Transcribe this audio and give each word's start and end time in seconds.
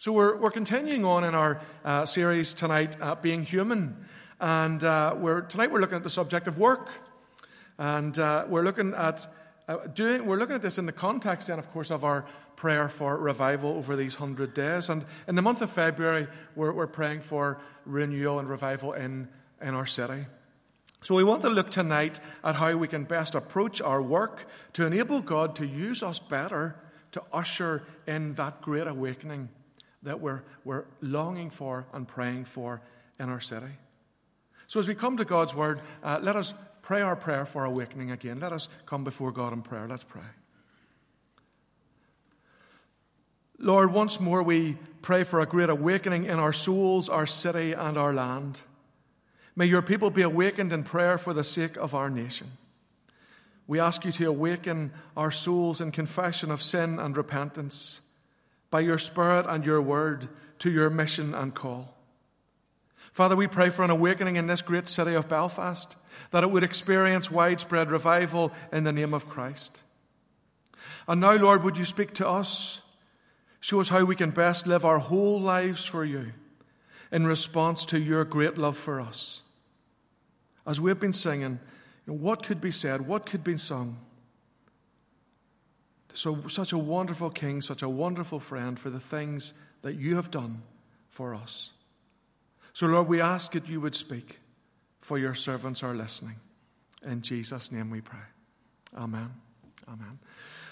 So, 0.00 0.12
we're, 0.12 0.34
we're 0.34 0.50
continuing 0.50 1.04
on 1.04 1.24
in 1.24 1.34
our 1.34 1.60
uh, 1.84 2.06
series 2.06 2.54
tonight, 2.54 2.96
uh, 3.02 3.16
Being 3.16 3.42
Human. 3.42 4.06
And 4.40 4.82
uh, 4.82 5.14
we're, 5.14 5.42
tonight 5.42 5.70
we're 5.70 5.80
looking 5.80 5.96
at 5.96 6.04
the 6.04 6.08
subject 6.08 6.46
of 6.46 6.56
work. 6.56 6.88
And 7.76 8.18
uh, 8.18 8.46
we're 8.48 8.62
looking 8.62 8.94
at 8.94 9.30
uh, 9.68 9.88
doing, 9.88 10.24
we're 10.24 10.38
looking 10.38 10.54
at 10.54 10.62
this 10.62 10.78
in 10.78 10.86
the 10.86 10.92
context, 10.92 11.48
then, 11.48 11.58
of 11.58 11.70
course, 11.72 11.90
of 11.90 12.02
our 12.02 12.24
prayer 12.56 12.88
for 12.88 13.18
revival 13.18 13.72
over 13.72 13.94
these 13.94 14.14
hundred 14.14 14.54
days. 14.54 14.88
And 14.88 15.04
in 15.28 15.34
the 15.34 15.42
month 15.42 15.60
of 15.60 15.70
February, 15.70 16.28
we're, 16.56 16.72
we're 16.72 16.86
praying 16.86 17.20
for 17.20 17.60
renewal 17.84 18.38
and 18.38 18.48
revival 18.48 18.94
in, 18.94 19.28
in 19.60 19.74
our 19.74 19.84
city. 19.84 20.24
So, 21.02 21.14
we 21.14 21.24
want 21.24 21.42
to 21.42 21.50
look 21.50 21.70
tonight 21.70 22.20
at 22.42 22.54
how 22.54 22.74
we 22.74 22.88
can 22.88 23.04
best 23.04 23.34
approach 23.34 23.82
our 23.82 24.00
work 24.00 24.46
to 24.72 24.86
enable 24.86 25.20
God 25.20 25.56
to 25.56 25.66
use 25.66 26.02
us 26.02 26.20
better 26.20 26.74
to 27.12 27.22
usher 27.34 27.82
in 28.06 28.32
that 28.34 28.62
great 28.62 28.86
awakening 28.86 29.50
that 30.02 30.20
we're, 30.20 30.42
we're 30.64 30.84
longing 31.00 31.50
for 31.50 31.86
and 31.92 32.06
praying 32.06 32.44
for 32.44 32.80
in 33.18 33.28
our 33.28 33.40
city. 33.40 33.66
So, 34.66 34.80
as 34.80 34.88
we 34.88 34.94
come 34.94 35.16
to 35.16 35.24
God's 35.24 35.54
Word, 35.54 35.80
uh, 36.02 36.20
let 36.22 36.36
us 36.36 36.54
pray 36.82 37.00
our 37.02 37.16
prayer 37.16 37.44
for 37.44 37.64
awakening 37.64 38.10
again. 38.10 38.38
Let 38.38 38.52
us 38.52 38.68
come 38.86 39.04
before 39.04 39.32
God 39.32 39.52
in 39.52 39.62
prayer. 39.62 39.86
Let's 39.88 40.04
pray. 40.04 40.22
Lord, 43.58 43.92
once 43.92 44.20
more 44.20 44.42
we 44.42 44.78
pray 45.02 45.24
for 45.24 45.40
a 45.40 45.46
great 45.46 45.68
awakening 45.68 46.24
in 46.24 46.38
our 46.38 46.52
souls, 46.52 47.08
our 47.08 47.26
city, 47.26 47.72
and 47.72 47.98
our 47.98 48.14
land. 48.14 48.62
May 49.54 49.66
your 49.66 49.82
people 49.82 50.10
be 50.10 50.22
awakened 50.22 50.72
in 50.72 50.82
prayer 50.82 51.18
for 51.18 51.34
the 51.34 51.44
sake 51.44 51.76
of 51.76 51.94
our 51.94 52.08
nation. 52.08 52.52
We 53.66 53.78
ask 53.78 54.04
you 54.04 54.12
to 54.12 54.24
awaken 54.26 54.92
our 55.16 55.30
souls 55.30 55.80
in 55.80 55.92
confession 55.92 56.50
of 56.50 56.62
sin 56.62 56.98
and 56.98 57.16
repentance 57.16 58.00
by 58.70 58.80
your 58.80 58.98
Spirit 58.98 59.46
and 59.48 59.64
your 59.64 59.82
word 59.82 60.28
to 60.60 60.70
your 60.70 60.90
mission 60.90 61.34
and 61.34 61.54
call. 61.54 61.96
Father, 63.12 63.34
we 63.34 63.48
pray 63.48 63.70
for 63.70 63.82
an 63.82 63.90
awakening 63.90 64.36
in 64.36 64.46
this 64.46 64.62
great 64.62 64.88
city 64.88 65.14
of 65.14 65.28
Belfast, 65.28 65.96
that 66.30 66.44
it 66.44 66.50
would 66.50 66.62
experience 66.62 67.30
widespread 67.30 67.90
revival 67.90 68.52
in 68.72 68.84
the 68.84 68.92
name 68.92 69.12
of 69.12 69.28
Christ. 69.28 69.82
And 71.08 71.20
now, 71.20 71.34
Lord, 71.34 71.64
would 71.64 71.76
you 71.76 71.84
speak 71.84 72.14
to 72.14 72.28
us? 72.28 72.82
Show 73.58 73.80
us 73.80 73.88
how 73.88 74.04
we 74.04 74.16
can 74.16 74.30
best 74.30 74.66
live 74.66 74.84
our 74.84 74.98
whole 74.98 75.40
lives 75.40 75.84
for 75.84 76.04
you 76.04 76.32
in 77.10 77.26
response 77.26 77.84
to 77.86 77.98
your 77.98 78.24
great 78.24 78.56
love 78.56 78.76
for 78.76 79.00
us. 79.00 79.42
As 80.66 80.80
we've 80.80 81.00
been 81.00 81.12
singing, 81.12 81.58
what 82.06 82.44
could 82.44 82.60
be 82.60 82.70
said? 82.70 83.06
What 83.06 83.26
could 83.26 83.42
be 83.42 83.58
sung? 83.58 83.98
So, 86.14 86.46
such 86.48 86.72
a 86.72 86.78
wonderful 86.78 87.30
King, 87.30 87.62
such 87.62 87.82
a 87.82 87.88
wonderful 87.88 88.40
friend 88.40 88.78
for 88.78 88.90
the 88.90 89.00
things 89.00 89.54
that 89.82 89.94
you 89.94 90.16
have 90.16 90.30
done 90.30 90.62
for 91.08 91.34
us. 91.34 91.72
So, 92.72 92.86
Lord, 92.86 93.08
we 93.08 93.20
ask 93.20 93.52
that 93.52 93.68
you 93.68 93.80
would 93.80 93.94
speak, 93.94 94.40
for 95.00 95.18
your 95.18 95.34
servants 95.34 95.82
are 95.82 95.94
listening. 95.94 96.36
In 97.04 97.22
Jesus' 97.22 97.72
name 97.72 97.90
we 97.90 98.00
pray. 98.00 98.18
Amen. 98.96 99.30
Amen. 99.88 100.18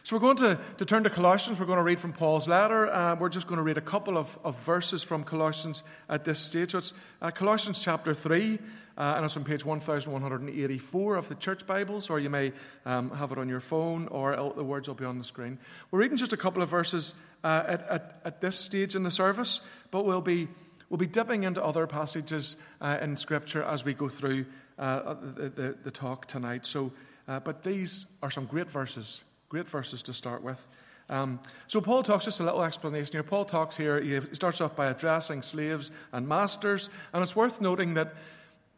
So, 0.08 0.16
we're 0.16 0.20
going 0.20 0.36
to, 0.36 0.58
to 0.78 0.86
turn 0.86 1.04
to 1.04 1.10
Colossians. 1.10 1.60
We're 1.60 1.66
going 1.66 1.76
to 1.76 1.82
read 1.82 2.00
from 2.00 2.14
Paul's 2.14 2.48
letter. 2.48 2.90
Uh, 2.90 3.14
we're 3.16 3.28
just 3.28 3.46
going 3.46 3.58
to 3.58 3.62
read 3.62 3.76
a 3.76 3.82
couple 3.82 4.16
of, 4.16 4.38
of 4.42 4.58
verses 4.60 5.02
from 5.02 5.22
Colossians 5.22 5.84
at 6.08 6.24
this 6.24 6.38
stage. 6.38 6.70
So, 6.70 6.78
it's 6.78 6.94
uh, 7.20 7.30
Colossians 7.30 7.78
chapter 7.78 8.14
3. 8.14 8.58
Uh, 8.96 9.12
and 9.16 9.26
it's 9.26 9.36
on 9.36 9.44
page 9.44 9.66
1184 9.66 11.16
of 11.16 11.28
the 11.28 11.34
church 11.34 11.66
Bibles, 11.66 12.08
or 12.08 12.18
you 12.18 12.30
may 12.30 12.52
um, 12.86 13.10
have 13.10 13.32
it 13.32 13.38
on 13.38 13.50
your 13.50 13.60
phone, 13.60 14.08
or 14.08 14.34
the 14.56 14.64
words 14.64 14.88
will 14.88 14.94
be 14.94 15.04
on 15.04 15.18
the 15.18 15.24
screen. 15.24 15.58
We're 15.90 15.98
reading 15.98 16.16
just 16.16 16.32
a 16.32 16.38
couple 16.38 16.62
of 16.62 16.70
verses 16.70 17.14
uh, 17.44 17.64
at, 17.66 17.82
at, 17.88 18.20
at, 18.24 18.40
this 18.40 18.58
stage 18.58 18.94
in 18.96 19.02
the 19.02 19.10
service, 19.10 19.60
but 19.90 20.06
we'll 20.06 20.22
be, 20.22 20.48
we'll 20.88 20.96
be 20.96 21.06
dipping 21.06 21.42
into 21.42 21.62
other 21.62 21.86
passages 21.86 22.56
uh, 22.80 22.96
in 23.02 23.18
Scripture 23.18 23.62
as 23.62 23.84
we 23.84 23.92
go 23.92 24.08
through 24.08 24.46
uh, 24.78 25.16
the, 25.20 25.50
the, 25.50 25.76
the, 25.82 25.90
talk 25.90 26.24
tonight. 26.24 26.64
So, 26.64 26.92
but 27.26 27.62
these 27.62 28.06
are 28.22 28.30
some 28.30 28.46
great 28.46 28.70
verses, 28.70 29.22
great 29.48 29.66
verses 29.66 30.02
to 30.04 30.12
start 30.12 30.42
with. 30.42 30.66
Um, 31.10 31.40
so 31.66 31.80
Paul 31.80 32.02
talks 32.02 32.26
just 32.26 32.40
a 32.40 32.44
little 32.44 32.62
explanation 32.62 33.12
here. 33.12 33.22
Paul 33.22 33.44
talks 33.44 33.76
here. 33.76 34.00
He 34.00 34.20
starts 34.34 34.60
off 34.60 34.76
by 34.76 34.86
addressing 34.86 35.42
slaves 35.42 35.90
and 36.12 36.28
masters, 36.28 36.90
and 37.12 37.22
it's 37.22 37.34
worth 37.34 37.60
noting 37.60 37.94
that 37.94 38.14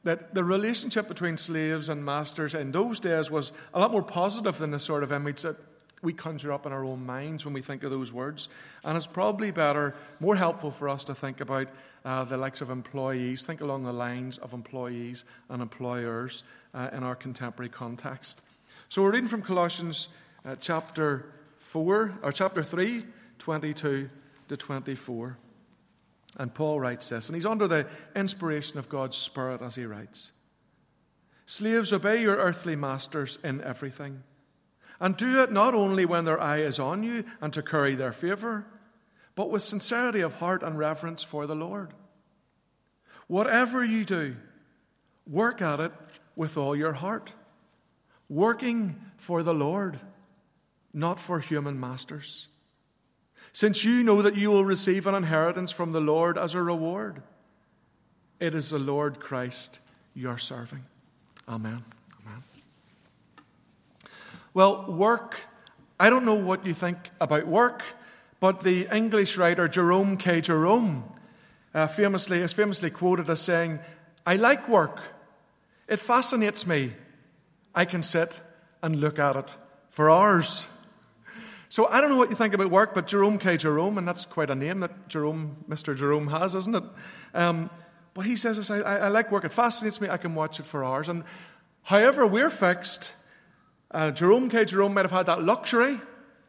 that 0.02 0.34
the 0.34 0.42
relationship 0.42 1.08
between 1.08 1.36
slaves 1.36 1.88
and 1.88 2.02
masters 2.02 2.54
in 2.54 2.72
those 2.72 3.00
days 3.00 3.30
was 3.30 3.52
a 3.74 3.80
lot 3.80 3.92
more 3.92 4.02
positive 4.02 4.56
than 4.56 4.70
the 4.70 4.78
sort 4.78 5.02
of 5.02 5.12
image 5.12 5.42
that 5.42 5.56
we 6.02 6.12
conjure 6.14 6.52
up 6.52 6.64
in 6.64 6.72
our 6.72 6.84
own 6.84 7.04
minds 7.04 7.44
when 7.44 7.52
we 7.52 7.60
think 7.60 7.82
of 7.82 7.90
those 7.90 8.10
words. 8.10 8.48
And 8.84 8.96
it's 8.96 9.06
probably 9.06 9.50
better, 9.50 9.94
more 10.18 10.36
helpful 10.36 10.70
for 10.70 10.88
us 10.88 11.04
to 11.04 11.14
think 11.14 11.42
about 11.42 11.68
uh, 12.04 12.24
the 12.24 12.38
likes 12.38 12.62
of 12.62 12.70
employees, 12.70 13.42
think 13.42 13.60
along 13.60 13.82
the 13.82 13.92
lines 13.92 14.38
of 14.38 14.54
employees 14.54 15.26
and 15.50 15.60
employers 15.60 16.44
uh, 16.72 16.88
in 16.94 17.02
our 17.02 17.14
contemporary 17.14 17.68
context. 17.68 18.40
So 18.88 19.02
we're 19.02 19.12
reading 19.12 19.28
from 19.28 19.42
Colossians 19.42 20.08
uh, 20.44 20.56
chapter 20.60 21.32
4, 21.58 22.18
or 22.22 22.32
chapter 22.32 22.62
3, 22.62 23.04
22 23.38 24.10
to 24.48 24.56
24. 24.56 25.36
And 26.36 26.54
Paul 26.54 26.80
writes 26.80 27.08
this, 27.08 27.28
and 27.28 27.36
he's 27.36 27.46
under 27.46 27.66
the 27.66 27.86
inspiration 28.14 28.78
of 28.78 28.88
God's 28.88 29.16
Spirit 29.16 29.62
as 29.62 29.74
he 29.74 29.84
writes 29.84 30.32
Slaves, 31.46 31.92
obey 31.92 32.22
your 32.22 32.36
earthly 32.36 32.76
masters 32.76 33.38
in 33.42 33.60
everything. 33.62 34.22
And 35.00 35.16
do 35.16 35.42
it 35.42 35.50
not 35.50 35.74
only 35.74 36.04
when 36.04 36.24
their 36.24 36.40
eye 36.40 36.58
is 36.58 36.78
on 36.78 37.02
you 37.02 37.24
and 37.40 37.52
to 37.54 37.62
curry 37.62 37.94
their 37.94 38.12
favor, 38.12 38.66
but 39.34 39.50
with 39.50 39.62
sincerity 39.62 40.20
of 40.20 40.34
heart 40.34 40.62
and 40.62 40.78
reverence 40.78 41.22
for 41.22 41.46
the 41.46 41.54
Lord. 41.54 41.94
Whatever 43.26 43.82
you 43.82 44.04
do, 44.04 44.36
work 45.26 45.62
at 45.62 45.80
it 45.80 45.92
with 46.36 46.58
all 46.58 46.76
your 46.76 46.92
heart, 46.92 47.32
working 48.28 49.00
for 49.16 49.42
the 49.42 49.54
Lord, 49.54 49.98
not 50.92 51.20
for 51.20 51.40
human 51.40 51.78
masters 51.78 52.48
since 53.52 53.84
you 53.84 54.02
know 54.02 54.22
that 54.22 54.36
you 54.36 54.50
will 54.50 54.64
receive 54.64 55.06
an 55.06 55.14
inheritance 55.14 55.70
from 55.70 55.92
the 55.92 56.00
Lord 56.00 56.38
as 56.38 56.54
a 56.54 56.62
reward. 56.62 57.22
It 58.38 58.54
is 58.54 58.70
the 58.70 58.78
Lord 58.78 59.20
Christ 59.20 59.80
you're 60.14 60.38
serving. 60.38 60.84
Amen. 61.48 61.82
Amen. 62.24 62.42
Well, 64.54 64.90
work, 64.90 65.44
I 65.98 66.10
don't 66.10 66.24
know 66.24 66.34
what 66.34 66.64
you 66.64 66.74
think 66.74 66.96
about 67.20 67.46
work, 67.46 67.82
but 68.38 68.62
the 68.62 68.88
English 68.94 69.36
writer 69.36 69.68
Jerome 69.68 70.16
K. 70.16 70.40
Jerome 70.40 71.04
uh, 71.74 71.86
famously 71.86 72.38
is 72.38 72.52
famously 72.52 72.90
quoted 72.90 73.28
as 73.28 73.40
saying, 73.40 73.80
I 74.24 74.36
like 74.36 74.68
work. 74.68 75.00
It 75.88 75.98
fascinates 75.98 76.66
me. 76.66 76.92
I 77.74 77.84
can 77.84 78.02
sit 78.02 78.40
and 78.82 78.96
look 79.00 79.18
at 79.18 79.36
it 79.36 79.56
for 79.88 80.10
hours. 80.10 80.68
So 81.70 81.86
I 81.86 82.00
don't 82.00 82.10
know 82.10 82.16
what 82.16 82.30
you 82.30 82.36
think 82.36 82.52
about 82.52 82.68
work, 82.68 82.94
but 82.94 83.06
Jerome 83.06 83.38
K. 83.38 83.56
Jerome, 83.56 83.96
and 83.96 84.06
that's 84.06 84.26
quite 84.26 84.50
a 84.50 84.56
name 84.56 84.80
that 84.80 85.06
Jerome, 85.08 85.56
Mr. 85.68 85.96
Jerome 85.96 86.26
has, 86.26 86.56
isn't 86.56 86.74
it? 86.74 86.82
Um, 87.32 87.70
but 88.12 88.26
he 88.26 88.34
says 88.34 88.56
this, 88.56 88.72
I, 88.72 88.80
I, 88.80 89.06
like 89.06 89.30
work. 89.30 89.44
It 89.44 89.52
fascinates 89.52 90.00
me. 90.00 90.08
I 90.08 90.16
can 90.16 90.34
watch 90.34 90.58
it 90.58 90.66
for 90.66 90.84
hours. 90.84 91.08
And 91.08 91.22
however 91.82 92.26
we're 92.26 92.50
fixed, 92.50 93.12
uh, 93.92 94.10
Jerome 94.10 94.48
K. 94.48 94.64
Jerome 94.64 94.94
might 94.94 95.04
have 95.04 95.12
had 95.12 95.26
that 95.26 95.44
luxury. 95.44 96.00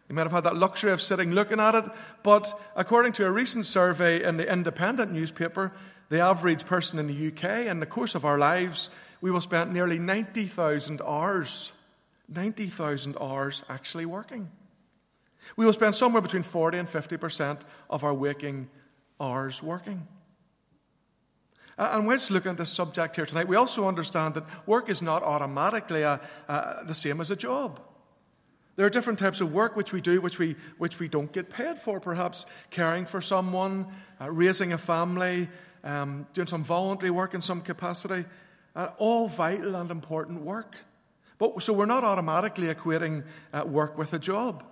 He 0.08 0.14
might 0.16 0.24
have 0.24 0.32
had 0.32 0.46
that 0.46 0.56
luxury 0.56 0.92
of 0.92 1.04
sitting 1.04 1.34
looking 1.34 1.60
at 1.60 1.76
it. 1.76 1.86
But 2.24 2.60
according 2.76 3.14
to 3.14 3.28
a 3.28 3.32
recent 3.32 3.68
survey 3.68 4.24
in 4.24 4.38
the 4.38 4.52
Independent 4.52 5.12
newspaper, 5.12 5.72
the 6.10 6.22
average 6.22 6.66
person 6.66 6.98
in 6.98 7.06
the 7.06 7.28
UK, 7.28 7.68
in 7.68 7.80
the 7.80 7.86
course 7.86 8.16
of 8.16 8.26
our 8.26 8.40
lives, 8.40 8.90
we 9.22 9.30
will 9.30 9.40
spend 9.40 9.72
nearly 9.72 10.00
90,000 10.00 11.00
hours, 11.06 11.74
90,000 12.28 13.18
hours 13.22 13.64
actually 13.70 14.08
working. 14.08 14.50
We 15.58 15.66
will 15.66 15.74
spend 15.74 15.96
somewhere 15.96 16.22
between 16.22 16.44
40 16.44 16.78
and 16.80 16.88
50% 16.88 17.62
of 17.90 18.04
our 18.04 18.14
waking 18.14 18.70
hours 19.20 19.62
working. 19.62 20.08
And 21.78 22.08
let's 22.08 22.30
look 22.30 22.46
at 22.46 22.58
this 22.58 22.70
subject 22.70 23.16
here 23.16 23.26
tonight. 23.26 23.48
We 23.48 23.56
also 23.56 23.88
understand 23.88 24.36
that 24.36 24.44
work 24.68 24.90
is 24.90 25.02
not 25.02 25.24
automatically 25.24 26.04
a, 26.04 26.20
a, 26.48 26.84
the 26.86 26.94
same 26.94 27.22
as 27.22 27.32
a 27.32 27.36
job. 27.36 27.80
There 28.76 28.86
are 28.86 28.90
different 28.90 29.20
types 29.20 29.42
of 29.42 29.52
work 29.52 29.76
which 29.76 29.92
we 29.92 30.02
do, 30.02 30.22
which 30.22 30.40
we, 30.40 30.56
which 30.78 31.00
we 31.00 31.08
don't 31.08 31.32
get 31.32 31.50
paid 31.50 31.78
for, 31.78 32.00
perhaps 32.00 32.46
caring 32.70 33.06
for 33.06 33.20
someone, 33.20 33.88
uh, 34.20 34.30
raising 34.30 34.74
a 34.74 34.78
family, 34.78 35.50
um, 35.84 36.28
doing 36.34 36.48
some 36.48 36.64
voluntary 36.64 37.12
work 37.12 37.34
in 37.34 37.42
some 37.42 37.62
capacity. 37.62 38.26
Uh, 38.76 38.90
all 38.98 39.28
vital 39.28 39.76
and 39.76 39.92
important 39.92 40.42
work. 40.42 40.76
But, 41.38 41.62
so 41.62 41.74
we're 41.74 41.86
not 41.86 42.04
automatically 42.04 42.68
equating 42.68 43.24
uh, 43.52 43.64
work 43.66 43.98
with 43.98 44.14
a 44.14 44.20
job. 44.20 44.64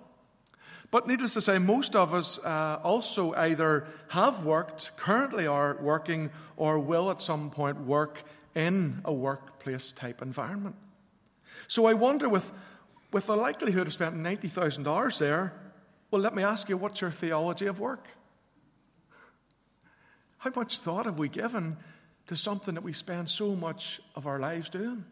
But 0.90 1.06
needless 1.06 1.34
to 1.34 1.40
say, 1.40 1.58
most 1.58 1.94
of 1.94 2.14
us 2.14 2.38
uh, 2.38 2.80
also 2.82 3.32
either 3.34 3.86
have 4.08 4.44
worked, 4.44 4.96
currently 4.96 5.46
are 5.46 5.76
working, 5.80 6.30
or 6.56 6.80
will 6.80 7.10
at 7.10 7.20
some 7.20 7.50
point 7.50 7.80
work 7.82 8.24
in 8.54 9.00
a 9.04 9.12
workplace 9.12 9.92
type 9.92 10.20
environment. 10.20 10.74
So 11.68 11.86
I 11.86 11.94
wonder, 11.94 12.28
with, 12.28 12.52
with 13.12 13.26
the 13.26 13.36
likelihood 13.36 13.86
of 13.86 13.92
spending 13.92 14.22
90,000 14.22 14.88
hours 14.88 15.20
there, 15.20 15.52
well, 16.10 16.20
let 16.20 16.34
me 16.34 16.42
ask 16.42 16.68
you, 16.68 16.76
what's 16.76 17.00
your 17.00 17.12
theology 17.12 17.66
of 17.66 17.78
work? 17.78 18.04
How 20.38 20.50
much 20.56 20.80
thought 20.80 21.06
have 21.06 21.20
we 21.20 21.28
given 21.28 21.76
to 22.26 22.34
something 22.34 22.74
that 22.74 22.82
we 22.82 22.92
spend 22.92 23.30
so 23.30 23.54
much 23.54 24.00
of 24.16 24.26
our 24.26 24.40
lives 24.40 24.68
doing? 24.68 25.04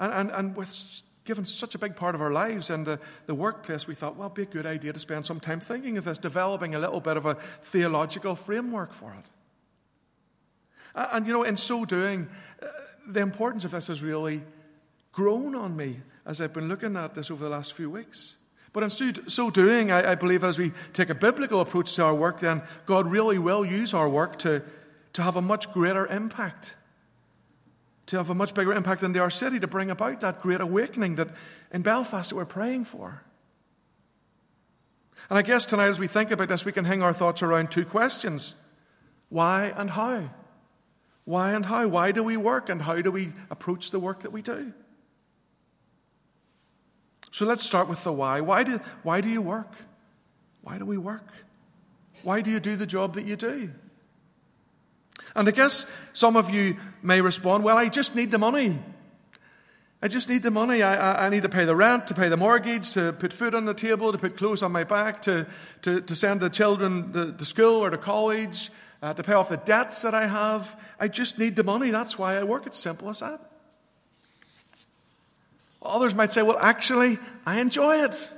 And, 0.00 0.12
and, 0.12 0.30
and 0.32 0.56
with 0.56 1.02
given 1.24 1.44
such 1.44 1.74
a 1.74 1.78
big 1.78 1.96
part 1.96 2.14
of 2.14 2.20
our 2.20 2.30
lives 2.30 2.70
and 2.70 2.86
the, 2.86 3.00
the 3.26 3.34
workplace, 3.34 3.86
we 3.86 3.94
thought, 3.94 4.16
well, 4.16 4.26
it'd 4.26 4.34
be 4.36 4.42
a 4.42 4.62
good 4.62 4.66
idea 4.66 4.92
to 4.92 4.98
spend 4.98 5.24
some 5.24 5.40
time 5.40 5.60
thinking 5.60 5.96
of 5.96 6.04
this, 6.04 6.18
developing 6.18 6.74
a 6.74 6.78
little 6.78 7.00
bit 7.00 7.16
of 7.16 7.24
a 7.26 7.34
theological 7.62 8.34
framework 8.34 8.92
for 8.92 9.12
it. 9.12 9.30
And, 10.94 11.08
and 11.12 11.26
you 11.26 11.32
know, 11.32 11.42
in 11.42 11.56
so 11.56 11.84
doing, 11.84 12.28
uh, 12.62 12.66
the 13.06 13.20
importance 13.20 13.64
of 13.64 13.70
this 13.70 13.86
has 13.86 14.02
really 14.02 14.42
grown 15.12 15.54
on 15.54 15.76
me 15.76 16.00
as 16.26 16.40
I've 16.40 16.52
been 16.52 16.68
looking 16.68 16.96
at 16.96 17.14
this 17.14 17.30
over 17.30 17.42
the 17.42 17.50
last 17.50 17.72
few 17.72 17.90
weeks. 17.90 18.36
But 18.72 18.82
in 18.82 18.90
so 19.28 19.50
doing, 19.50 19.92
I, 19.92 20.12
I 20.12 20.14
believe 20.16 20.44
as 20.44 20.58
we 20.58 20.72
take 20.92 21.08
a 21.08 21.14
biblical 21.14 21.60
approach 21.60 21.94
to 21.94 22.04
our 22.04 22.14
work, 22.14 22.40
then 22.40 22.62
God 22.86 23.10
really 23.10 23.38
will 23.38 23.64
use 23.64 23.94
our 23.94 24.08
work 24.08 24.38
to, 24.40 24.62
to 25.14 25.22
have 25.22 25.36
a 25.36 25.42
much 25.42 25.72
greater 25.72 26.06
impact 26.06 26.74
to 28.06 28.16
have 28.16 28.30
a 28.30 28.34
much 28.34 28.54
bigger 28.54 28.72
impact 28.72 29.02
into 29.02 29.20
our 29.20 29.30
city, 29.30 29.58
to 29.60 29.66
bring 29.66 29.90
about 29.90 30.20
that 30.20 30.40
great 30.40 30.60
awakening 30.60 31.16
that 31.16 31.28
in 31.72 31.82
Belfast 31.82 32.30
that 32.30 32.36
we're 32.36 32.44
praying 32.44 32.84
for. 32.84 33.22
And 35.30 35.38
I 35.38 35.42
guess 35.42 35.64
tonight, 35.64 35.88
as 35.88 35.98
we 35.98 36.06
think 36.06 36.30
about 36.30 36.48
this, 36.48 36.64
we 36.64 36.72
can 36.72 36.84
hang 36.84 37.02
our 37.02 37.14
thoughts 37.14 37.42
around 37.42 37.70
two 37.70 37.84
questions 37.84 38.56
why 39.30 39.72
and 39.76 39.90
how? 39.90 40.30
Why 41.24 41.54
and 41.54 41.64
how? 41.64 41.88
Why 41.88 42.12
do 42.12 42.22
we 42.22 42.36
work 42.36 42.68
and 42.68 42.80
how 42.80 43.00
do 43.00 43.10
we 43.10 43.32
approach 43.50 43.90
the 43.90 43.98
work 43.98 44.20
that 44.20 44.32
we 44.32 44.42
do? 44.42 44.72
So 47.30 47.46
let's 47.46 47.64
start 47.64 47.88
with 47.88 48.04
the 48.04 48.12
why. 48.12 48.42
Why 48.42 48.62
do, 48.62 48.80
why 49.02 49.20
do 49.20 49.28
you 49.28 49.42
work? 49.42 49.72
Why 50.62 50.78
do 50.78 50.84
we 50.84 50.98
work? 50.98 51.26
Why 52.22 52.42
do 52.42 52.50
you 52.50 52.60
do 52.60 52.76
the 52.76 52.86
job 52.86 53.14
that 53.14 53.24
you 53.24 53.34
do? 53.34 53.72
And 55.34 55.48
I 55.48 55.50
guess 55.50 55.86
some 56.12 56.36
of 56.36 56.50
you 56.50 56.76
may 57.04 57.20
respond, 57.20 57.62
well, 57.64 57.76
I 57.76 57.88
just 57.88 58.16
need 58.16 58.30
the 58.30 58.38
money. 58.38 58.78
I 60.02 60.08
just 60.08 60.28
need 60.28 60.42
the 60.42 60.50
money. 60.50 60.82
I, 60.82 61.26
I, 61.26 61.28
need 61.28 61.42
to 61.42 61.48
pay 61.48 61.64
the 61.64 61.76
rent, 61.76 62.08
to 62.08 62.14
pay 62.14 62.28
the 62.28 62.36
mortgage, 62.36 62.90
to 62.92 63.12
put 63.12 63.32
food 63.32 63.54
on 63.54 63.64
the 63.64 63.74
table, 63.74 64.12
to 64.12 64.18
put 64.18 64.36
clothes 64.36 64.62
on 64.62 64.72
my 64.72 64.84
back, 64.84 65.22
to, 65.22 65.46
to, 65.82 66.00
to 66.00 66.16
send 66.16 66.40
the 66.40 66.50
children 66.50 67.12
to, 67.12 67.32
to 67.32 67.44
school 67.44 67.84
or 67.84 67.90
to 67.90 67.98
college, 67.98 68.70
uh, 69.02 69.14
to 69.14 69.22
pay 69.22 69.34
off 69.34 69.50
the 69.50 69.56
debts 69.56 70.02
that 70.02 70.14
I 70.14 70.26
have. 70.26 70.78
I 70.98 71.08
just 71.08 71.38
need 71.38 71.56
the 71.56 71.64
money. 71.64 71.90
That's 71.90 72.18
why 72.18 72.36
I 72.36 72.42
work. 72.44 72.66
It's 72.66 72.78
simple 72.78 73.08
as 73.08 73.20
that. 73.20 73.40
Others 75.82 76.14
might 76.14 76.32
say, 76.32 76.42
well, 76.42 76.58
actually, 76.58 77.18
I 77.44 77.60
enjoy 77.60 78.04
it. 78.04 78.32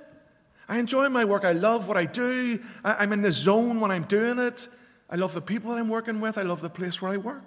I 0.68 0.78
enjoy 0.78 1.08
my 1.08 1.24
work. 1.24 1.44
I 1.44 1.52
love 1.52 1.86
what 1.86 1.96
I 1.96 2.04
do. 2.04 2.60
I, 2.84 2.94
I'm 2.94 3.12
in 3.12 3.22
the 3.22 3.32
zone 3.32 3.80
when 3.80 3.92
I'm 3.92 4.04
doing 4.04 4.38
it. 4.38 4.68
I 5.08 5.16
love 5.16 5.34
the 5.34 5.40
people 5.40 5.70
that 5.70 5.78
I'm 5.78 5.88
working 5.88 6.20
with. 6.20 6.36
I 6.36 6.42
love 6.42 6.60
the 6.60 6.70
place 6.70 7.00
where 7.00 7.12
I 7.12 7.16
work. 7.16 7.44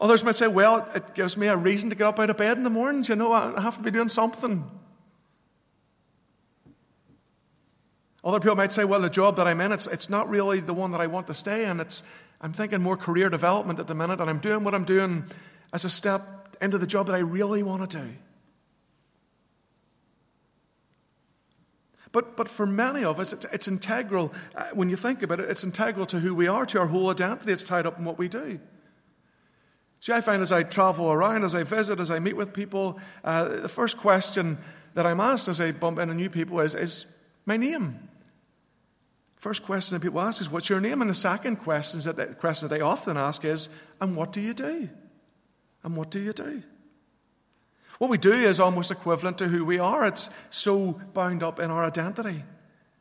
Others 0.00 0.22
might 0.22 0.36
say, 0.36 0.46
well, 0.46 0.88
it 0.94 1.14
gives 1.14 1.36
me 1.36 1.48
a 1.48 1.56
reason 1.56 1.90
to 1.90 1.96
get 1.96 2.06
up 2.06 2.18
out 2.20 2.30
of 2.30 2.36
bed 2.36 2.56
in 2.56 2.64
the 2.64 2.70
mornings. 2.70 3.08
You 3.08 3.16
know, 3.16 3.32
I 3.32 3.60
have 3.60 3.78
to 3.78 3.82
be 3.82 3.90
doing 3.90 4.08
something. 4.08 4.64
Other 8.22 8.40
people 8.40 8.56
might 8.56 8.72
say, 8.72 8.84
well, 8.84 9.00
the 9.00 9.10
job 9.10 9.36
that 9.36 9.46
I'm 9.46 9.60
in, 9.60 9.72
it's, 9.72 9.86
it's 9.86 10.08
not 10.08 10.28
really 10.28 10.60
the 10.60 10.74
one 10.74 10.92
that 10.92 11.00
I 11.00 11.06
want 11.06 11.26
to 11.28 11.34
stay 11.34 11.68
in. 11.68 11.80
It's, 11.80 12.02
I'm 12.40 12.52
thinking 12.52 12.80
more 12.80 12.96
career 12.96 13.28
development 13.28 13.80
at 13.80 13.88
the 13.88 13.94
minute, 13.94 14.20
and 14.20 14.30
I'm 14.30 14.38
doing 14.38 14.64
what 14.64 14.74
I'm 14.74 14.84
doing 14.84 15.24
as 15.72 15.84
a 15.84 15.90
step 15.90 16.56
into 16.60 16.78
the 16.78 16.86
job 16.86 17.06
that 17.06 17.14
I 17.14 17.20
really 17.20 17.62
want 17.62 17.90
to 17.90 17.98
do. 17.98 18.08
But, 22.12 22.36
but 22.36 22.48
for 22.48 22.66
many 22.66 23.04
of 23.04 23.20
us, 23.20 23.32
it's, 23.32 23.44
it's 23.46 23.68
integral. 23.68 24.32
Uh, 24.54 24.68
when 24.72 24.88
you 24.90 24.96
think 24.96 25.22
about 25.22 25.40
it, 25.40 25.50
it's 25.50 25.64
integral 25.64 26.06
to 26.06 26.20
who 26.20 26.34
we 26.34 26.48
are, 26.48 26.64
to 26.66 26.80
our 26.80 26.86
whole 26.86 27.10
identity. 27.10 27.52
It's 27.52 27.62
tied 27.62 27.86
up 27.86 27.98
in 27.98 28.04
what 28.04 28.18
we 28.18 28.28
do. 28.28 28.60
See, 30.00 30.12
I 30.12 30.20
find 30.20 30.42
as 30.42 30.52
I 30.52 30.62
travel 30.62 31.10
around, 31.10 31.44
as 31.44 31.54
I 31.54 31.64
visit, 31.64 31.98
as 32.00 32.10
I 32.10 32.18
meet 32.18 32.36
with 32.36 32.52
people, 32.52 33.00
uh, 33.24 33.48
the 33.48 33.68
first 33.68 33.96
question 33.96 34.58
that 34.94 35.06
I'm 35.06 35.20
asked 35.20 35.48
as 35.48 35.60
I 35.60 35.72
bump 35.72 35.98
into 35.98 36.14
new 36.14 36.30
people 36.30 36.60
is, 36.60 36.74
is 36.74 37.06
my 37.46 37.56
name. 37.56 38.08
First 39.36 39.62
question 39.62 39.96
that 39.96 40.02
people 40.02 40.20
ask 40.20 40.40
is, 40.40 40.50
What's 40.50 40.68
your 40.68 40.80
name? 40.80 41.00
And 41.00 41.10
the 41.10 41.14
second 41.14 41.56
question 41.56 42.00
that, 42.00 42.38
question 42.38 42.68
that 42.68 42.74
they 42.74 42.80
often 42.80 43.16
ask 43.16 43.44
is, 43.44 43.68
And 44.00 44.16
what 44.16 44.32
do 44.32 44.40
you 44.40 44.54
do? 44.54 44.88
And 45.84 45.96
what 45.96 46.10
do 46.10 46.18
you 46.18 46.32
do? 46.32 46.62
What 47.98 48.10
we 48.10 48.18
do 48.18 48.32
is 48.32 48.60
almost 48.60 48.90
equivalent 48.90 49.38
to 49.38 49.48
who 49.48 49.64
we 49.64 49.78
are. 49.78 50.06
It's 50.06 50.30
so 50.50 51.00
bound 51.14 51.42
up 51.42 51.58
in 51.58 51.70
our 51.70 51.84
identity. 51.84 52.44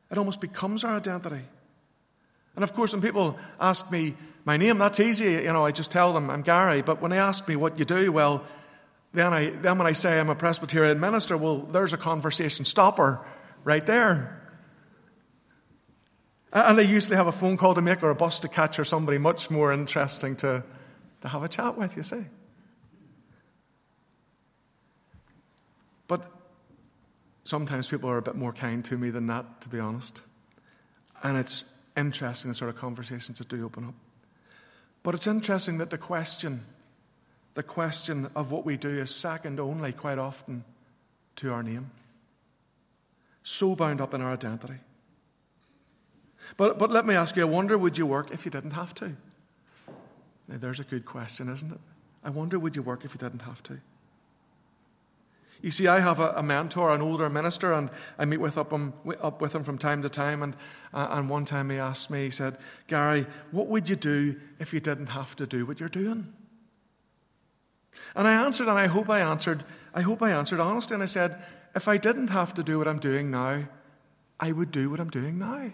It 0.10 0.18
almost 0.18 0.42
becomes 0.42 0.84
our 0.84 0.96
identity. 0.96 1.44
And 2.56 2.64
of 2.64 2.74
course, 2.74 2.94
when 2.94 3.02
people 3.02 3.38
ask 3.60 3.92
me 3.92 4.16
my 4.48 4.56
name, 4.56 4.78
that's 4.78 5.02
easy. 5.02 5.32
You 5.34 5.52
know, 5.52 5.66
I 5.66 5.72
just 5.72 5.92
tell 5.92 6.14
them 6.14 6.30
I'm 6.30 6.42
Gary. 6.42 6.82
But 6.82 7.02
when 7.02 7.12
they 7.12 7.20
ask 7.20 7.46
me 7.50 7.58
what 7.58 7.78
you 7.78 7.84
do, 7.84 8.14
well, 8.14 8.46
then, 9.14 9.34
I, 9.34 9.50
then 9.50 9.78
when 9.78 9.88
I 9.88 9.92
say 9.92 10.18
I'm 10.18 10.30
a 10.30 10.36
Presbyterian 10.36 11.02
minister, 11.02 11.36
well, 11.36 11.58
there's 11.58 11.92
a 11.92 11.98
conversation 11.98 12.64
stopper 12.64 13.20
right 13.66 13.86
there. 13.86 14.42
And 16.54 16.80
they 16.80 16.86
usually 16.86 17.18
have 17.18 17.28
a 17.28 17.34
phone 17.34 17.58
call 17.58 17.76
to 17.76 17.82
make 17.82 18.02
or 18.02 18.10
a 18.10 18.16
bus 18.16 18.40
to 18.40 18.48
catch 18.48 18.80
or 18.80 18.86
somebody 18.86 19.18
much 19.18 19.52
more 19.52 19.74
interesting 19.74 20.38
to, 20.38 20.64
to 21.20 21.28
have 21.28 21.44
a 21.44 21.50
chat 21.50 21.78
with, 21.78 21.98
you 21.98 22.04
see. 22.04 22.24
But 26.08 26.26
sometimes 27.44 27.90
people 27.90 28.10
are 28.10 28.18
a 28.18 28.22
bit 28.22 28.36
more 28.36 28.54
kind 28.54 28.86
to 28.86 28.98
me 28.98 29.10
than 29.10 29.28
that, 29.28 29.60
to 29.60 29.68
be 29.68 29.80
honest. 29.80 30.22
And 31.22 31.38
it's 31.38 31.66
interesting, 31.98 32.48
the 32.52 32.56
sort 32.56 32.70
of 32.70 32.78
conversations 32.78 33.40
that 33.40 33.50
do 33.50 33.66
open 33.66 33.84
up. 33.84 33.94
But 35.07 35.15
it's 35.15 35.25
interesting 35.25 35.77
that 35.77 35.89
the 35.89 35.98
question, 35.98 36.65
the 37.54 37.63
question 37.63 38.30
of 38.36 38.51
what 38.51 38.65
we 38.65 38.75
do 38.75 38.89
is 38.89 39.09
second 39.09 39.57
only 39.57 39.94
quite 39.94 40.18
often 40.18 40.65
to 41.38 41.54
our 41.54 41.63
name. 41.63 41.92
So 43.42 43.74
bound 43.74 44.01
up 44.01 44.13
in 44.13 44.19
our 44.19 44.33
identity. 44.33 44.81
But, 46.57 46.77
but 46.77 46.92
let 46.92 47.06
me 47.06 47.15
ask 47.15 47.38
you, 47.38 47.44
I 47.44 47.45
wonder 47.45 47.77
would 47.77 47.98
you 47.98 48.06
work 48.06 48.31
if 48.31 48.44
you 48.44 48.51
didn't 48.51 48.71
have 48.71 48.94
to? 48.95 49.15
Now, 50.50 50.57
there's 50.57 50.81
a 50.81 50.83
good 50.83 51.06
question, 51.06 51.48
isn't 51.48 51.71
it? 51.71 51.80
I 52.21 52.30
wonder 52.30 52.59
would 52.59 52.75
you 52.75 52.81
work 52.81 53.06
if 53.06 53.13
you 53.13 53.18
didn't 53.18 53.44
have 53.44 53.63
to? 53.63 53.80
You 55.62 55.71
see, 55.71 55.88
I 55.88 56.00
have 56.00 56.19
a, 56.19 56.33
a, 56.38 56.44
mentor, 56.44 56.94
an 56.94 57.01
older 57.01 57.30
minister, 57.30 57.74
and 57.74 57.89
I 58.18 58.25
meet 58.25 58.38
with 58.38 58.57
up, 58.57 58.71
him, 58.71 58.94
up 59.21 59.42
with 59.42 59.56
him 59.56 59.63
from 59.63 59.77
time 59.77 60.01
to 60.04 60.09
time. 60.09 60.44
And, 60.44 60.56
uh, 60.94 61.07
and 61.12 61.30
one 61.30 61.45
time 61.45 61.69
he 61.69 61.77
asked 61.77 62.12
me, 62.12 62.26
he 62.26 62.31
said, 62.31 62.57
Gary, 62.87 63.26
what 63.52 63.68
would 63.68 63.90
you 63.90 63.95
do 63.95 64.35
if 64.59 64.73
you 64.73 64.80
didn't 64.80 65.07
have 65.07 65.35
to 65.37 65.47
do 65.47 65.66
what 65.66 65.80
you're 65.80 65.90
doing? 65.90 66.31
And 68.16 68.28
I 68.28 68.45
answered, 68.45 68.68
and 68.68 68.78
I 68.78 68.87
hope 68.87 69.09
I 69.09 69.21
answered, 69.21 69.64
I 69.94 70.02
hope 70.02 70.21
I 70.21 70.31
answered 70.31 70.59
honestly. 70.59 70.94
And 70.94 71.04
I 71.04 71.07
said, 71.07 71.42
if 71.76 71.87
I 71.87 71.97
didn't 71.97 72.30
have 72.30 72.54
to 72.56 72.64
do 72.64 72.78
what 72.78 72.87
I'm 72.87 72.99
doing 72.99 73.31
now, 73.31 73.68
I 74.40 74.52
would 74.52 74.71
do 74.71 74.90
what 74.90 74.99
I'm 74.99 75.09
doing 75.09 75.40
now. 75.40 75.71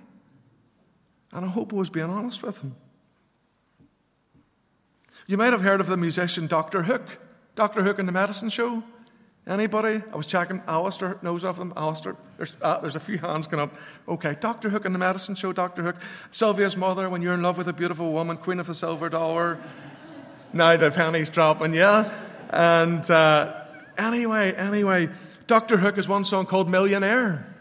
And 1.33 1.45
I 1.45 1.49
hope 1.49 1.73
I 1.73 1.77
was 1.77 1.89
being 1.89 2.09
honest 2.09 2.43
with 2.43 2.61
him. 2.61 2.75
You 5.27 5.37
might 5.37 5.53
have 5.53 5.61
heard 5.61 5.81
of 5.81 5.87
the 5.87 5.97
musician 5.97 6.47
Dr. 6.47 6.83
Hook, 6.83 7.17
Dr. 7.55 7.83
Hook 7.83 7.99
and 7.99 8.07
the 8.07 8.13
Medicine 8.13 8.49
Show. 8.49 8.83
Anybody? 9.45 10.01
I 10.11 10.15
was 10.15 10.25
checking. 10.25 10.61
Alistair 10.67 11.17
knows 11.21 11.43
of 11.43 11.57
them. 11.57 11.73
Alistair. 11.75 12.15
There's, 12.37 12.53
uh, 12.61 12.79
there's 12.79 12.95
a 12.95 12.99
few 12.99 13.17
hands 13.17 13.47
going 13.47 13.61
up. 13.61 13.75
Okay. 14.07 14.37
Dr. 14.39 14.69
Hook 14.69 14.85
and 14.85 14.95
the 14.95 14.99
Medicine 14.99 15.35
Show, 15.35 15.51
Dr. 15.51 15.83
Hook. 15.83 15.97
Sylvia's 16.31 16.77
mother, 16.77 17.09
when 17.09 17.21
you're 17.21 17.33
in 17.33 17.41
love 17.41 17.57
with 17.57 17.67
a 17.67 17.73
beautiful 17.73 18.13
woman, 18.13 18.37
Queen 18.37 18.59
of 18.59 18.67
the 18.67 18.75
Silver 18.75 19.09
Dollar. 19.09 19.59
now 20.53 20.77
the 20.77 20.91
penny's 20.91 21.29
dropping, 21.29 21.73
yeah? 21.73 22.13
And 22.51 23.09
uh, 23.11 23.65
anyway, 23.97 24.53
anyway, 24.53 25.09
Dr. 25.47 25.75
Hook 25.75 25.97
has 25.97 26.07
one 26.07 26.23
song 26.23 26.45
called 26.45 26.69
Millionaire. 26.69 27.53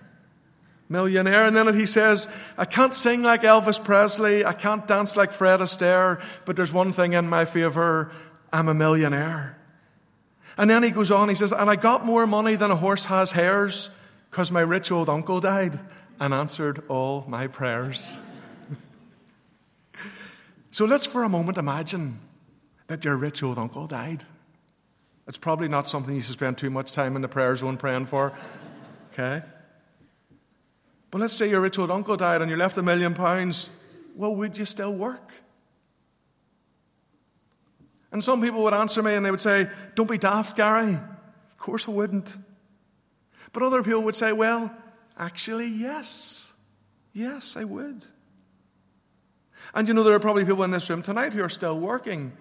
Millionaire. 0.89 1.47
And 1.47 1.57
then 1.57 1.75
he 1.77 1.87
says, 1.87 2.29
I 2.57 2.65
can't 2.65 2.95
sing 2.95 3.23
like 3.23 3.43
Elvis 3.43 3.83
Presley. 3.83 4.45
I 4.45 4.53
can't 4.53 4.87
dance 4.87 5.17
like 5.17 5.33
Fred 5.33 5.59
Astaire. 5.59 6.23
But 6.45 6.55
there's 6.55 6.73
one 6.73 6.93
thing 6.93 7.15
in 7.15 7.29
my 7.29 7.45
favor 7.45 8.13
I'm 8.53 8.69
a 8.69 8.75
millionaire. 8.75 9.57
And 10.57 10.69
then 10.69 10.83
he 10.83 10.91
goes 10.91 11.11
on, 11.11 11.29
he 11.29 11.35
says, 11.35 11.53
And 11.53 11.71
I 11.71 11.77
got 11.77 12.05
more 12.05 12.27
money 12.27 12.57
than 12.57 12.71
a 12.71 12.77
horse 12.77 13.07
has 13.07 13.33
hairs 13.33 13.91
because 14.31 14.53
my 14.53 14.61
rich 14.61 14.93
old 14.93 15.09
uncle 15.09 15.41
died 15.41 15.79
and 16.21 16.35
answered 16.35 16.83
all 16.89 17.25
my 17.27 17.47
prayers. 17.47 18.19
so 20.71 20.85
let's 20.85 21.07
for 21.07 21.23
a 21.23 21.29
moment 21.29 21.59
imagine 21.59 22.19
that 22.87 23.05
your 23.05 23.17
rich 23.17 23.43
old 23.43 23.59
uncle 23.59 23.87
died. 23.87 24.23
It's 25.27 25.39
probably 25.39 25.69
not 25.69 25.89
something 25.89 26.15
you 26.15 26.21
should 26.21 26.35
spend 26.35 26.59
too 26.59 26.71
much 26.71 26.93
time 26.93 27.17
in 27.17 27.23
the 27.23 27.29
prayer 27.29 27.55
zone 27.57 27.77
praying 27.77 28.07
for. 28.07 28.33
Okay? 29.13 29.43
But 31.11 31.21
let's 31.21 31.35
say 31.35 31.51
your 31.51 31.61
rich 31.61 31.79
old 31.79 31.91
uncle 31.91 32.17
died 32.17 32.41
and 32.41 32.51
you 32.51 32.57
left 32.57 32.79
a 32.79 32.83
million 32.83 33.13
pounds. 33.13 33.69
Well, 34.17 34.35
would 34.35 34.57
you 34.57 34.65
still 34.65 34.95
work? 34.95 35.32
And 38.13 38.23
some 38.23 38.43
people 38.43 38.63
would 38.65 38.75
answer 38.75 39.03
me 39.03 39.15
and 39.15 39.25
they 39.25 39.31
would 39.31 39.41
say, 39.41 39.69
Don't 39.95 40.09
be 40.11 40.19
daft, 40.19 40.57
Gary. 40.57 40.93
Of 40.93 41.59
course 41.59 41.89
I 41.89 41.93
wouldn't. 41.93 42.37
But 43.53 43.63
other 43.63 43.83
people 43.83 44.03
would 44.03 44.15
say, 44.15 44.33
Well, 44.33 44.71
actually, 45.19 45.67
yes. 45.67 46.53
Yes, 47.15 47.57
I 47.57 47.65
would. 47.65 48.05
And 49.75 49.89
you 49.89 49.95
know, 49.95 50.03
there 50.03 50.15
are 50.15 50.21
probably 50.21 50.45
people 50.45 50.63
in 50.65 50.71
this 50.71 50.89
room 50.91 51.03
tonight 51.03 51.33
who 51.33 51.43
are 51.43 51.49
still 51.49 51.79
working 51.79 52.33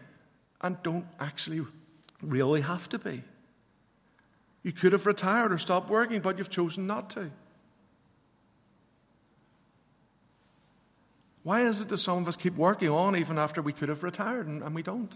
and 0.62 0.82
don't 0.84 1.06
actually 1.20 1.62
really 2.22 2.62
have 2.62 2.90
to 2.90 3.00
be. 3.00 3.24
You 4.64 4.72
could 4.72 4.92
have 4.92 5.06
retired 5.06 5.52
or 5.52 5.58
stopped 5.58 5.90
working, 5.90 6.22
but 6.22 6.38
you've 6.38 6.50
chosen 6.50 6.86
not 6.86 7.10
to. 7.12 7.32
Why 11.44 11.62
is 11.62 11.82
it 11.82 11.90
that 11.90 11.98
some 11.98 12.20
of 12.20 12.28
us 12.28 12.36
keep 12.36 12.56
working 12.56 12.90
on 12.90 13.16
even 13.16 13.40
after 13.40 13.62
we 13.62 13.74
could 13.74 13.90
have 13.90 14.04
retired 14.04 14.48
and, 14.48 14.62
and 14.62 14.76
we 14.76 14.84
don't? 14.84 15.16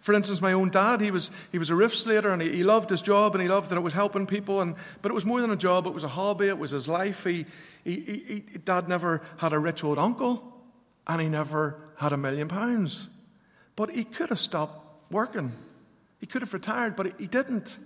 For 0.00 0.14
instance, 0.14 0.40
my 0.40 0.52
own 0.52 0.70
dad, 0.70 1.00
he 1.00 1.10
was, 1.10 1.30
he 1.50 1.58
was 1.58 1.70
a 1.70 1.74
roof 1.74 1.94
slater 1.94 2.30
and 2.30 2.40
he, 2.40 2.50
he, 2.56 2.62
loved 2.62 2.90
his 2.90 3.02
job 3.02 3.34
and 3.34 3.42
he 3.42 3.48
loved 3.48 3.70
that 3.70 3.76
it 3.76 3.82
was 3.82 3.94
helping 3.94 4.26
people. 4.26 4.60
And, 4.60 4.76
but 5.02 5.10
it 5.10 5.14
was 5.14 5.26
more 5.26 5.40
than 5.40 5.50
a 5.50 5.56
job, 5.56 5.86
it 5.86 5.94
was 5.94 6.04
a 6.04 6.08
hobby, 6.08 6.46
it 6.46 6.58
was 6.58 6.70
his 6.70 6.88
life. 6.88 7.24
He, 7.24 7.46
he, 7.84 8.00
he, 8.00 8.58
dad 8.58 8.88
never 8.88 9.22
had 9.38 9.52
a 9.52 9.58
rich 9.58 9.82
old 9.82 9.98
uncle 9.98 10.42
and 11.06 11.20
he 11.20 11.28
never 11.28 11.80
had 11.96 12.12
a 12.12 12.16
million 12.16 12.48
pounds. 12.48 13.08
But 13.76 13.90
he 13.90 14.04
could 14.04 14.28
have 14.28 14.38
stopped 14.38 15.10
working. 15.10 15.52
He 16.20 16.26
could 16.26 16.42
have 16.42 16.54
retired, 16.54 16.96
but 16.96 17.18
he 17.18 17.26
didn't. 17.26 17.78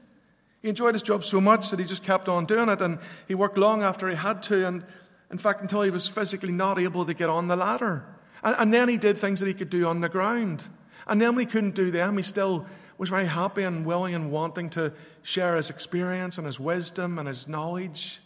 He 0.60 0.68
enjoyed 0.68 0.94
his 0.94 1.02
job 1.02 1.24
so 1.24 1.40
much 1.40 1.70
that 1.70 1.80
he 1.80 1.84
just 1.84 2.04
kept 2.04 2.28
on 2.28 2.46
doing 2.46 2.68
it 2.68 2.80
and 2.80 2.98
he 3.26 3.34
worked 3.34 3.58
long 3.58 3.82
after 3.82 4.08
he 4.08 4.14
had 4.14 4.42
to. 4.44 4.66
And 4.66 4.84
in 5.30 5.38
fact, 5.38 5.60
until 5.60 5.82
he 5.82 5.90
was 5.90 6.06
physically 6.06 6.52
not 6.52 6.78
able 6.78 7.04
to 7.04 7.14
get 7.14 7.28
on 7.28 7.48
the 7.48 7.56
ladder. 7.56 8.04
And, 8.42 8.56
and 8.58 8.74
then 8.74 8.88
he 8.88 8.96
did 8.96 9.18
things 9.18 9.40
that 9.40 9.46
he 9.46 9.54
could 9.54 9.70
do 9.70 9.88
on 9.88 10.00
the 10.00 10.08
ground. 10.08 10.64
And 11.06 11.20
then 11.20 11.34
we 11.34 11.46
couldn't 11.46 11.74
do 11.74 11.90
them. 11.90 12.16
He 12.16 12.22
still 12.22 12.66
was 12.98 13.08
very 13.08 13.26
happy 13.26 13.62
and 13.62 13.84
willing 13.84 14.14
and 14.14 14.30
wanting 14.30 14.70
to 14.70 14.92
share 15.22 15.56
his 15.56 15.70
experience 15.70 16.38
and 16.38 16.46
his 16.46 16.60
wisdom 16.60 17.18
and 17.18 17.26
his 17.26 17.48
knowledge. 17.48 18.20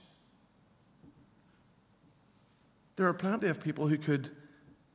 There 2.96 3.06
are 3.08 3.14
plenty 3.14 3.48
of 3.48 3.62
people 3.62 3.86
who 3.86 3.98
could, 3.98 4.30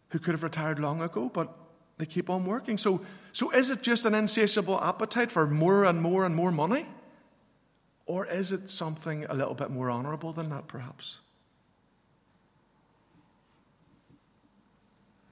who 0.09 0.19
could 0.19 0.33
have 0.33 0.43
retired 0.43 0.79
long 0.79 1.01
ago, 1.01 1.29
but 1.33 1.55
they 1.97 2.05
keep 2.05 2.29
on 2.29 2.45
working. 2.45 2.77
So, 2.77 3.01
so 3.31 3.51
is 3.51 3.69
it 3.69 3.81
just 3.81 4.05
an 4.05 4.15
insatiable 4.15 4.79
appetite 4.81 5.31
for 5.31 5.47
more 5.47 5.85
and 5.85 6.01
more 6.01 6.25
and 6.25 6.35
more 6.35 6.51
money? 6.51 6.85
Or 8.07 8.25
is 8.25 8.53
it 8.53 8.69
something 8.69 9.25
a 9.25 9.33
little 9.33 9.53
bit 9.53 9.69
more 9.69 9.89
honorable 9.89 10.33
than 10.33 10.49
that, 10.49 10.67
perhaps? 10.67 11.19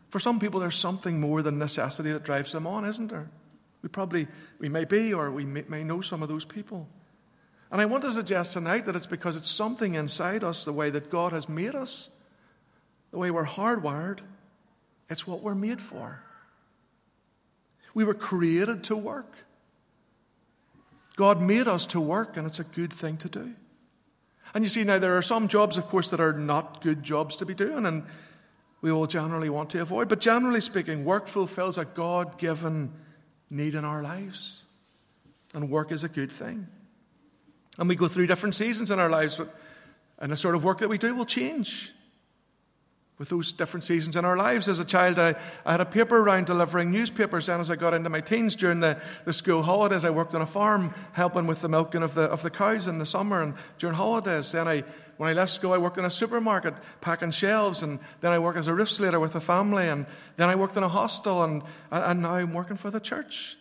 For 0.10 0.20
some 0.20 0.40
people, 0.40 0.60
there's 0.60 0.76
something 0.76 1.20
more 1.20 1.42
than 1.42 1.60
necessity 1.60 2.12
that 2.12 2.24
drives 2.24 2.52
them 2.52 2.66
on, 2.66 2.86
isn't 2.86 3.08
there? 3.08 3.30
We 3.82 3.90
probably, 3.90 4.28
we 4.60 4.68
may 4.68 4.86
be, 4.86 5.14
or 5.14 5.32
we 5.32 5.46
may, 5.46 5.64
may 5.68 5.84
know 5.84 6.02
some 6.02 6.22
of 6.24 6.30
those 6.30 6.46
people. 6.46 6.88
And 7.72 7.80
I 7.80 7.86
want 7.86 8.04
to 8.04 8.12
suggest 8.12 8.54
tonight 8.54 8.86
that 8.86 8.96
it's 8.96 9.08
because 9.08 9.38
it's 9.38 9.50
something 9.50 9.94
inside 9.94 10.44
us, 10.44 10.66
the 10.66 10.74
way 10.74 10.90
that 10.90 11.10
God 11.10 11.32
has 11.32 11.48
made 11.48 11.76
us, 11.76 12.10
the 13.12 13.20
way 13.20 13.30
we're 13.30 13.46
hardwired. 13.46 14.20
It's 15.10 15.28
what 15.28 15.42
we're 15.42 15.56
made 15.56 15.82
for. 15.82 16.24
We 17.94 18.04
were 18.04 18.16
created 18.16 18.86
to 18.86 18.98
work. 18.98 19.34
God 21.16 21.42
made 21.42 21.68
us 21.68 21.86
to 21.88 22.00
work, 22.00 22.38
and 22.38 22.48
it's 22.48 22.60
a 22.60 22.64
good 22.64 22.94
thing 22.94 23.18
to 23.18 23.30
do. 23.30 23.54
And 24.54 24.64
you 24.64 24.70
see, 24.70 24.84
now 24.84 24.98
there 24.98 25.18
are 25.18 25.22
some 25.22 25.48
jobs, 25.48 25.78
of 25.78 25.88
course, 25.88 26.10
that 26.10 26.20
are 26.20 26.34
not 26.34 26.82
good 26.82 27.04
jobs 27.04 27.36
to 27.38 27.46
be 27.46 27.54
doing, 27.54 27.86
and 27.86 28.04
we 28.82 28.92
all 28.92 29.08
generally 29.08 29.50
want 29.50 29.70
to 29.72 29.82
avoid. 29.82 30.10
But 30.10 30.22
generally 30.22 30.62
speaking, 30.62 31.06
work 31.06 31.28
fulfills 31.28 31.78
a 31.78 31.86
God 31.86 32.38
given 32.38 32.94
need 33.50 33.76
in 33.76 33.86
our 33.86 34.02
lives. 34.02 34.66
And 35.54 35.70
work 35.70 35.92
is 35.92 36.04
a 36.04 36.10
good 36.10 36.32
thing. 36.32 36.68
And 37.78 37.90
we 37.90 37.96
go 37.96 38.08
through 38.08 38.28
different 38.28 38.56
seasons 38.56 38.92
in 38.92 39.00
our 39.00 39.10
lives, 39.10 39.38
but 39.38 39.56
and 40.20 40.32
the 40.32 40.38
sort 40.38 40.56
of 40.56 40.64
work 40.64 40.80
that 40.80 40.90
we 40.90 40.98
do 40.98 41.16
will 41.16 41.26
change 41.26 41.94
with 43.18 43.30
those 43.30 43.52
different 43.52 43.84
seasons 43.84 44.16
in 44.16 44.24
our 44.24 44.38
lives. 44.38 44.70
As 44.70 44.80
a 44.80 44.86
child, 44.86 45.18
I, 45.18 45.36
I 45.66 45.72
had 45.72 45.82
a 45.82 45.86
paper 45.86 46.22
round 46.22 46.46
delivering 46.46 46.92
newspapers. 46.92 47.50
And 47.50 47.60
as 47.60 47.72
I 47.72 47.76
got 47.76 47.94
into 47.94 48.10
my 48.10 48.22
teens 48.22 48.56
during 48.56 48.80
the, 48.80 49.02
the 49.26 49.34
school 49.34 49.62
holidays, 49.62 50.06
I 50.06 50.10
worked 50.10 50.36
on 50.36 50.42
a 50.42 50.46
farm 50.46 50.94
helping 51.14 51.48
with 51.48 51.62
the 51.62 51.70
milking 51.70 52.04
of 52.04 52.14
the, 52.14 52.24
of 52.24 52.44
the 52.44 52.50
cows 52.50 52.88
in 52.88 52.98
the 52.98 53.06
summer 53.06 53.42
and 53.42 53.56
during 53.78 53.96
holidays. 53.96 54.52
Then 54.52 54.68
I, 54.68 54.84
when 55.20 55.30
I 55.30 55.34
left 55.34 55.52
school, 55.52 55.74
I 55.74 55.78
worked 55.78 55.98
in 55.98 56.06
a 56.06 56.10
supermarket 56.10 56.76
packing 57.02 57.32
shelves. 57.32 57.84
And 57.84 58.00
then 58.22 58.32
I 58.32 58.40
worked 58.40 58.58
as 58.58 58.68
a 58.68 58.74
roof 58.74 58.90
slater 58.90 59.20
with 59.20 59.36
a 59.36 59.42
family. 59.42 59.90
And 59.90 60.06
then 60.38 60.48
I 60.48 60.56
worked 60.56 60.78
in 60.78 60.84
a 60.84 60.88
hostel. 60.88 61.44
And, 61.44 61.62
and 61.92 62.22
now 62.22 62.36
I'm 62.36 62.54
working 62.54 62.78
for 62.78 62.90
the 62.90 63.02
church. 63.02 63.58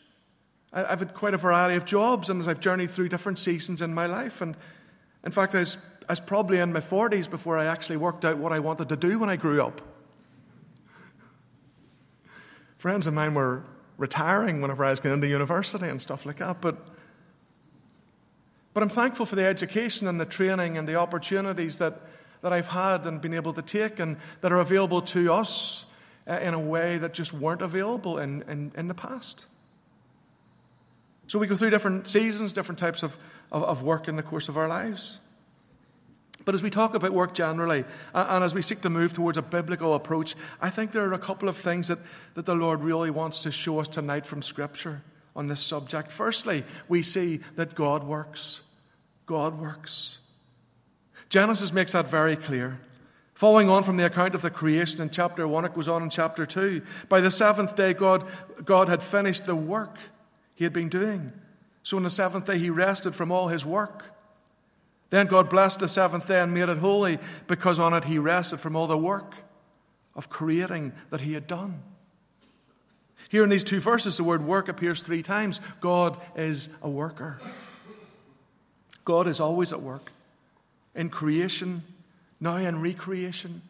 I've 0.73 1.01
had 1.01 1.15
quite 1.15 1.35
a 1.35 1.37
variety 1.37 1.75
of 1.75 1.85
jobs. 1.85 2.31
And 2.31 2.39
as 2.39 2.47
I've 2.47 2.61
journeyed 2.61 2.91
through 2.91 3.09
different 3.09 3.41
seasons 3.41 3.83
in 3.83 3.93
my 3.93 4.07
life. 4.07 4.41
And 4.41 4.57
in 5.25 5.33
fact, 5.33 5.57
I 5.57 5.59
was 5.59 5.79
I 6.09 6.13
was 6.13 6.21
probably 6.21 6.59
in 6.59 6.73
my 6.73 6.81
40s 6.81 7.29
before 7.29 7.59
I 7.59 7.67
actually 7.67 7.97
worked 7.97 8.25
out 8.25 8.39
what 8.39 8.53
I 8.53 8.61
wanted 8.61 8.89
to 8.91 8.97
do 8.97 9.19
when 9.19 9.29
I 9.29 9.35
grew 9.35 9.61
up. 9.61 9.83
Friends 12.79 13.09
of 13.09 13.15
mine 13.15 13.35
were 13.35 13.65
retiring 13.99 14.63
whenever 14.63 14.85
I 14.85 14.91
was 14.91 15.01
going 15.01 15.15
into 15.15 15.27
university 15.27 15.89
and 15.89 16.01
stuff 16.01 16.25
like 16.25 16.37
that, 16.37 16.61
but, 16.61 16.79
but 18.79 18.85
I'm 18.85 18.89
thankful 18.91 19.27
for 19.27 19.35
the 19.35 19.45
education 19.45 20.07
and 20.07 20.21
the 20.21 20.25
training 20.25 20.79
and 20.79 20.87
the 20.87 20.95
opportunities 20.95 21.79
that, 21.79 22.01
that 22.43 22.53
I've 22.53 22.69
had 22.69 23.07
and 23.07 23.21
been 23.21 23.35
able 23.35 23.53
to 23.55 23.61
take 23.61 23.99
and 23.99 24.17
that 24.41 24.53
are 24.53 24.61
available 24.61 25.03
to 25.03 25.33
us 25.33 25.85
uh, 26.29 26.35
in 26.35 26.55
a 26.55 26.61
way 26.61 26.97
that 26.97 27.13
just 27.13 27.33
weren't 27.33 27.61
available 27.61 28.19
in, 28.19 28.43
in, 28.43 28.71
in 28.77 28.87
the 28.87 28.95
past. 28.95 29.47
So 31.27 31.41
we 31.41 31.49
go 31.49 31.57
through 31.57 31.71
different 31.71 32.07
seasons, 32.07 32.53
different 32.53 32.79
types 32.79 33.03
of, 33.03 33.19
of, 33.51 33.65
of 33.65 33.83
work 33.83 34.07
in 34.07 34.15
the 34.15 34.23
course 34.23 34.49
of 34.49 34.57
our 34.57 34.69
lives. 34.69 35.19
But 36.45 36.55
as 36.55 36.63
we 36.63 36.71
talk 36.71 36.95
about 36.95 37.11
work 37.11 37.35
generally, 37.35 37.85
and 38.15 38.45
as 38.45 38.55
we 38.55 38.63
seek 38.63 38.83
to 38.83 38.91
move 38.91 39.13
towards 39.13 39.39
a 39.39 39.43
biblical 39.43 39.97
approach, 39.97 40.37
I 40.61 40.71
think 40.71 40.93
there 40.93 41.03
are 41.03 41.15
a 41.15 41.19
couple 41.19 41.49
of 41.49 41.57
things 41.57 41.89
that, 41.89 41.99
that 42.35 42.47
the 42.47 42.55
Lord 42.55 42.83
really 42.83 43.11
wants 43.11 43.41
to 43.41 43.51
show 43.51 43.81
us 43.81 43.89
tonight 43.89 44.25
from 44.25 44.41
Scripture 44.41 45.03
on 45.35 45.49
this 45.49 45.59
subject. 45.59 46.13
Firstly, 46.13 46.63
we 46.89 47.03
see 47.03 47.41
that 47.57 47.75
God 47.75 48.05
works. 48.05 48.61
God 49.29 49.61
works. 49.61 50.21
Genesis 51.29 51.71
makes 51.71 51.93
that 51.93 52.09
very 52.09 52.35
clear. 52.35 52.79
Following 53.35 53.69
on 53.69 53.85
from 53.85 53.99
the 53.99 54.07
account 54.07 54.35
of 54.35 54.41
the 54.41 54.51
creation 54.51 55.03
in 55.03 55.11
chapter 55.11 55.47
1, 55.47 55.67
it 55.67 55.75
goes 55.75 55.87
on 55.87 56.03
in 56.03 56.09
chapter 56.09 56.47
2. 56.47 56.81
By 57.11 57.21
the 57.21 57.31
seventh 57.31 57.77
day, 57.77 57.93
God, 57.93 58.27
God 58.65 58.89
had 58.89 59.03
finished 59.03 59.45
the 59.45 59.55
work 59.55 59.99
he 60.55 60.65
had 60.65 60.73
been 60.73 60.89
doing. 60.89 61.31
So 61.83 61.99
on 61.99 62.05
the 62.05 62.11
seventh 62.11 62.47
day, 62.47 62.59
he 62.59 62.71
rested 62.71 63.15
from 63.15 63.31
all 63.31 63.49
his 63.49 63.67
work. 63.67 64.17
Then 65.11 65.27
God 65.27 65.51
blessed 65.51 65.81
the 65.81 65.89
seventh 65.89 66.27
day 66.27 66.41
and 66.41 66.55
made 66.55 66.71
it 66.71 66.79
holy 66.79 67.19
because 67.47 67.79
on 67.79 67.93
it 67.93 68.05
he 68.05 68.19
rested 68.19 68.61
from 68.61 68.77
all 68.77 68.87
the 68.87 68.99
work 68.99 69.35
of 70.15 70.31
creating 70.31 70.95
that 71.11 71.21
he 71.21 71.35
had 71.35 71.47
done. 71.47 71.83
Here 73.29 73.45
in 73.45 73.51
these 73.51 73.65
two 73.65 73.81
verses, 73.81 74.17
the 74.17 74.25
word 74.25 74.43
work 74.43 74.69
appears 74.69 75.03
three 75.03 75.23
times. 75.23 75.61
God 75.81 76.19
is 76.35 76.71
a 76.81 76.89
worker. 76.89 77.41
God 79.09 79.27
is 79.27 79.41
always 79.41 79.73
at 79.73 79.81
work 79.81 80.13
in 80.95 81.09
creation, 81.09 81.83
now 82.41 82.59
in 82.59 82.83
recreation, 82.83 83.63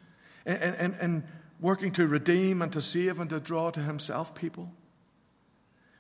in, 0.45 0.57
in, 0.57 0.95
in 1.01 1.25
working 1.61 1.93
to 1.93 2.09
redeem 2.09 2.61
and 2.61 2.73
to 2.73 2.83
save 2.83 3.21
and 3.21 3.31
to 3.31 3.39
draw 3.39 3.71
to 3.71 3.79
himself 3.79 4.35
people. 4.35 4.69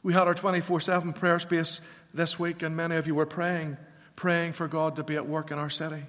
We 0.03 0.13
had 0.13 0.27
our 0.27 0.35
24 0.35 0.81
7 0.81 1.13
prayer 1.13 1.39
space 1.39 1.81
this 2.13 2.37
week, 2.37 2.65
and 2.65 2.77
many 2.77 2.97
of 2.97 3.07
you 3.07 3.15
were 3.15 3.27
praying 3.27 3.77
praying 4.17 4.55
for 4.55 4.67
God 4.67 4.97
to 4.97 5.05
be 5.05 5.15
at 5.15 5.29
work 5.29 5.53
in 5.53 5.59
our 5.61 5.71
city. 5.71 6.03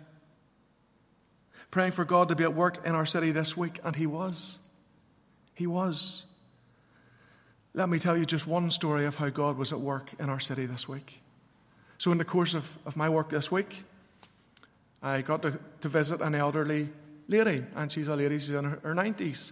Praying 1.70 1.92
for 1.92 2.06
God 2.06 2.30
to 2.30 2.36
be 2.36 2.46
at 2.46 2.56
work 2.56 2.84
in 2.84 2.96
our 2.96 3.06
city 3.06 3.32
this 3.32 3.56
week, 3.56 3.80
and 3.84 3.96
He 3.96 4.08
was. 4.08 4.58
He 5.54 5.68
was. 5.68 6.26
Let 7.76 7.90
me 7.90 8.00
tell 8.00 8.18
you 8.18 8.26
just 8.26 8.48
one 8.48 8.72
story 8.72 9.06
of 9.06 9.14
how 9.18 9.30
God 9.30 9.56
was 9.56 9.72
at 9.72 9.80
work 9.80 10.10
in 10.18 10.30
our 10.30 10.40
city 10.40 10.66
this 10.66 10.90
week. 10.90 11.22
So, 12.00 12.14
in 12.14 12.18
the 12.18 12.24
course 12.24 12.54
of, 12.54 12.78
of 12.86 12.96
my 12.96 13.10
work 13.10 13.28
this 13.28 13.52
week, 13.52 13.84
I 15.04 15.22
got 15.22 15.42
to, 15.42 15.60
to 15.82 15.90
visit 15.90 16.22
an 16.22 16.34
elderly 16.34 16.88
lady, 17.28 17.66
and 17.76 17.92
she's 17.92 18.08
a 18.08 18.16
lady, 18.16 18.40
she's 18.40 18.52
in 18.52 18.64
her, 18.64 18.80
her 18.84 18.96
90s. 18.96 19.52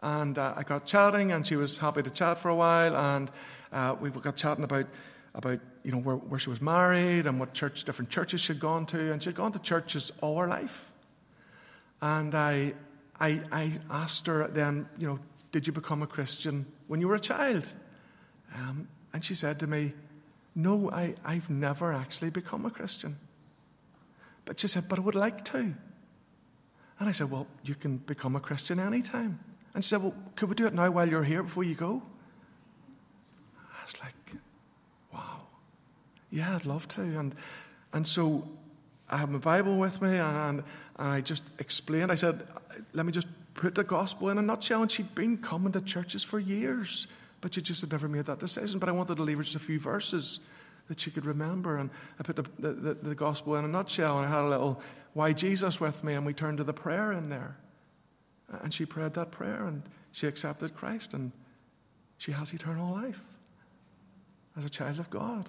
And 0.00 0.36
uh, 0.36 0.52
I 0.58 0.62
got 0.62 0.84
chatting, 0.84 1.32
and 1.32 1.46
she 1.46 1.56
was 1.56 1.78
happy 1.78 2.02
to 2.02 2.10
chat 2.10 2.36
for 2.36 2.50
a 2.50 2.54
while, 2.54 2.94
and 2.94 3.30
uh, 3.72 3.96
we 3.98 4.10
got 4.10 4.36
chatting 4.36 4.64
about 4.64 4.86
about 5.34 5.58
you 5.84 5.92
know 5.92 5.98
where, 5.98 6.16
where 6.16 6.38
she 6.38 6.50
was 6.50 6.60
married 6.60 7.26
and 7.26 7.40
what 7.40 7.54
church 7.54 7.84
different 7.84 8.10
churches 8.10 8.42
she'd 8.42 8.60
gone 8.60 8.84
to, 8.86 9.12
and 9.12 9.22
she'd 9.22 9.34
gone 9.34 9.52
to 9.52 9.58
churches 9.58 10.12
all 10.20 10.36
her 10.36 10.48
life. 10.48 10.92
And 12.02 12.34
I, 12.34 12.74
I, 13.18 13.40
I 13.50 13.72
asked 13.90 14.26
her 14.26 14.48
then, 14.48 14.86
you 14.98 15.06
know, 15.06 15.18
did 15.50 15.66
you 15.66 15.72
become 15.72 16.02
a 16.02 16.06
Christian 16.06 16.66
when 16.88 17.00
you 17.00 17.08
were 17.08 17.14
a 17.14 17.20
child? 17.20 17.66
Um, 18.54 18.86
and 19.14 19.24
she 19.24 19.34
said 19.34 19.60
to 19.60 19.66
me, 19.66 19.94
no, 20.56 20.90
I, 20.90 21.14
I've 21.24 21.50
never 21.50 21.92
actually 21.92 22.30
become 22.30 22.64
a 22.64 22.70
Christian. 22.70 23.16
But 24.46 24.58
she 24.58 24.68
said, 24.68 24.88
but 24.88 24.98
I 24.98 25.02
would 25.02 25.14
like 25.14 25.44
to. 25.46 25.58
And 25.58 27.08
I 27.08 27.12
said, 27.12 27.30
well, 27.30 27.46
you 27.62 27.74
can 27.74 27.98
become 27.98 28.34
a 28.36 28.40
Christian 28.40 28.80
anytime. 28.80 29.38
And 29.74 29.84
she 29.84 29.90
said, 29.90 30.02
well, 30.02 30.14
could 30.34 30.48
we 30.48 30.54
do 30.54 30.66
it 30.66 30.72
now 30.72 30.90
while 30.90 31.06
you're 31.06 31.22
here 31.22 31.42
before 31.42 31.62
you 31.62 31.74
go? 31.74 32.02
I 33.58 33.84
was 33.84 34.00
like, 34.02 34.14
Wow. 35.12 35.42
yeah, 36.30 36.56
I'd 36.56 36.64
love 36.64 36.88
to. 36.88 37.02
And, 37.02 37.34
and 37.92 38.08
so 38.08 38.48
I 39.10 39.18
have 39.18 39.30
my 39.30 39.38
Bible 39.38 39.76
with 39.76 40.00
me, 40.00 40.16
and, 40.16 40.36
and 40.36 40.64
I 40.96 41.20
just 41.20 41.42
explained. 41.58 42.10
I 42.10 42.14
said, 42.14 42.46
let 42.94 43.04
me 43.04 43.12
just 43.12 43.28
put 43.52 43.74
the 43.74 43.84
gospel 43.84 44.30
in 44.30 44.38
a 44.38 44.42
nutshell. 44.42 44.80
And 44.80 44.90
she'd 44.90 45.14
been 45.14 45.36
coming 45.36 45.72
to 45.72 45.82
churches 45.82 46.24
for 46.24 46.38
years, 46.38 47.08
but 47.46 47.54
she 47.54 47.62
just 47.62 47.80
had 47.80 47.92
never 47.92 48.08
made 48.08 48.24
that 48.24 48.40
decision. 48.40 48.80
But 48.80 48.88
I 48.88 48.92
wanted 48.92 49.18
to 49.18 49.22
leave 49.22 49.38
just 49.38 49.54
a 49.54 49.60
few 49.60 49.78
verses 49.78 50.40
that 50.88 50.98
she 50.98 51.12
could 51.12 51.24
remember. 51.24 51.76
And 51.76 51.90
I 52.18 52.24
put 52.24 52.34
the, 52.34 52.42
the, 52.58 52.94
the 52.94 53.14
gospel 53.14 53.54
in 53.54 53.64
a 53.64 53.68
nutshell, 53.68 54.18
and 54.18 54.26
I 54.26 54.28
had 54.28 54.42
a 54.42 54.48
little 54.48 54.80
why 55.12 55.32
Jesus 55.32 55.80
with 55.80 56.02
me, 56.02 56.14
and 56.14 56.26
we 56.26 56.34
turned 56.34 56.58
to 56.58 56.64
the 56.64 56.72
prayer 56.72 57.12
in 57.12 57.28
there. 57.28 57.56
And 58.48 58.74
she 58.74 58.84
prayed 58.84 59.14
that 59.14 59.30
prayer, 59.30 59.64
and 59.66 59.84
she 60.10 60.26
accepted 60.26 60.74
Christ, 60.74 61.14
and 61.14 61.30
she 62.18 62.32
has 62.32 62.52
eternal 62.52 62.92
life 62.92 63.20
as 64.56 64.64
a 64.64 64.68
child 64.68 64.98
of 64.98 65.08
God. 65.08 65.48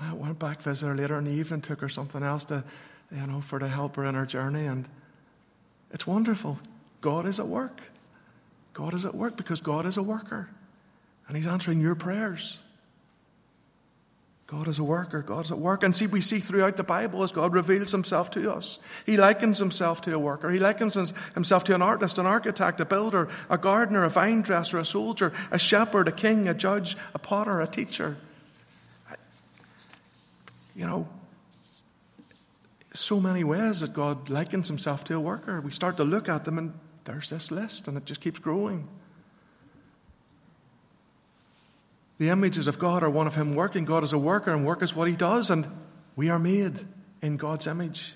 I 0.00 0.14
went 0.14 0.38
back 0.38 0.62
visit 0.62 0.86
her 0.86 0.94
later 0.94 1.18
in 1.18 1.24
the 1.24 1.32
evening, 1.32 1.60
took 1.60 1.82
her 1.82 1.90
something 1.90 2.22
else 2.22 2.46
to, 2.46 2.64
you 3.14 3.26
know, 3.26 3.42
for 3.42 3.58
to 3.58 3.68
help 3.68 3.96
her 3.96 4.06
in 4.06 4.14
her 4.14 4.24
journey, 4.24 4.64
and 4.64 4.88
it's 5.90 6.06
wonderful. 6.06 6.58
God 7.02 7.26
is 7.26 7.38
at 7.38 7.46
work. 7.46 7.82
God 8.76 8.92
is 8.92 9.06
at 9.06 9.14
work 9.14 9.38
because 9.38 9.62
God 9.62 9.86
is 9.86 9.96
a 9.96 10.02
worker, 10.02 10.50
and 11.26 11.34
He's 11.34 11.46
answering 11.46 11.80
your 11.80 11.94
prayers. 11.94 12.58
God 14.46 14.68
is 14.68 14.78
a 14.78 14.84
worker. 14.84 15.22
God 15.22 15.46
is 15.46 15.50
at 15.50 15.58
work. 15.58 15.82
And 15.82 15.96
see, 15.96 16.06
we 16.06 16.20
see 16.20 16.40
throughout 16.40 16.76
the 16.76 16.84
Bible 16.84 17.22
as 17.22 17.32
God 17.32 17.54
reveals 17.54 17.90
himself 17.90 18.30
to 18.32 18.52
us. 18.52 18.78
He 19.04 19.16
likens 19.16 19.58
himself 19.58 20.02
to 20.02 20.14
a 20.14 20.18
worker. 20.18 20.50
He 20.50 20.60
likens 20.60 20.94
himself 21.34 21.64
to 21.64 21.74
an 21.74 21.82
artist, 21.82 22.18
an 22.18 22.26
architect, 22.26 22.80
a 22.80 22.84
builder, 22.84 23.28
a 23.50 23.58
gardener, 23.58 24.04
a 24.04 24.10
vine 24.10 24.42
dresser, 24.42 24.78
a 24.78 24.84
soldier, 24.84 25.32
a 25.50 25.58
shepherd, 25.58 26.06
a 26.06 26.12
king, 26.12 26.46
a 26.46 26.54
judge, 26.54 26.96
a 27.12 27.18
potter, 27.18 27.60
a 27.60 27.66
teacher. 27.66 28.18
You 30.76 30.86
know, 30.86 31.08
so 32.92 33.20
many 33.20 33.42
ways 33.42 33.80
that 33.80 33.94
God 33.94 34.28
likens 34.28 34.68
himself 34.68 35.02
to 35.04 35.14
a 35.14 35.20
worker. 35.20 35.60
We 35.62 35.72
start 35.72 35.96
to 35.96 36.04
look 36.04 36.28
at 36.28 36.44
them 36.44 36.58
and 36.58 36.72
there's 37.06 37.30
this 37.30 37.50
list 37.50 37.88
and 37.88 37.96
it 37.96 38.04
just 38.04 38.20
keeps 38.20 38.38
growing. 38.38 38.88
The 42.18 42.30
images 42.30 42.66
of 42.66 42.78
God 42.78 43.02
are 43.02 43.10
one 43.10 43.26
of 43.26 43.34
Him 43.34 43.54
working. 43.54 43.84
God 43.84 44.02
is 44.02 44.12
a 44.12 44.18
worker, 44.18 44.50
and 44.50 44.64
work 44.64 44.82
is 44.82 44.96
what 44.96 45.08
He 45.08 45.16
does, 45.16 45.50
and 45.50 45.68
we 46.14 46.30
are 46.30 46.38
made 46.38 46.80
in 47.20 47.36
God's 47.36 47.66
image. 47.66 48.14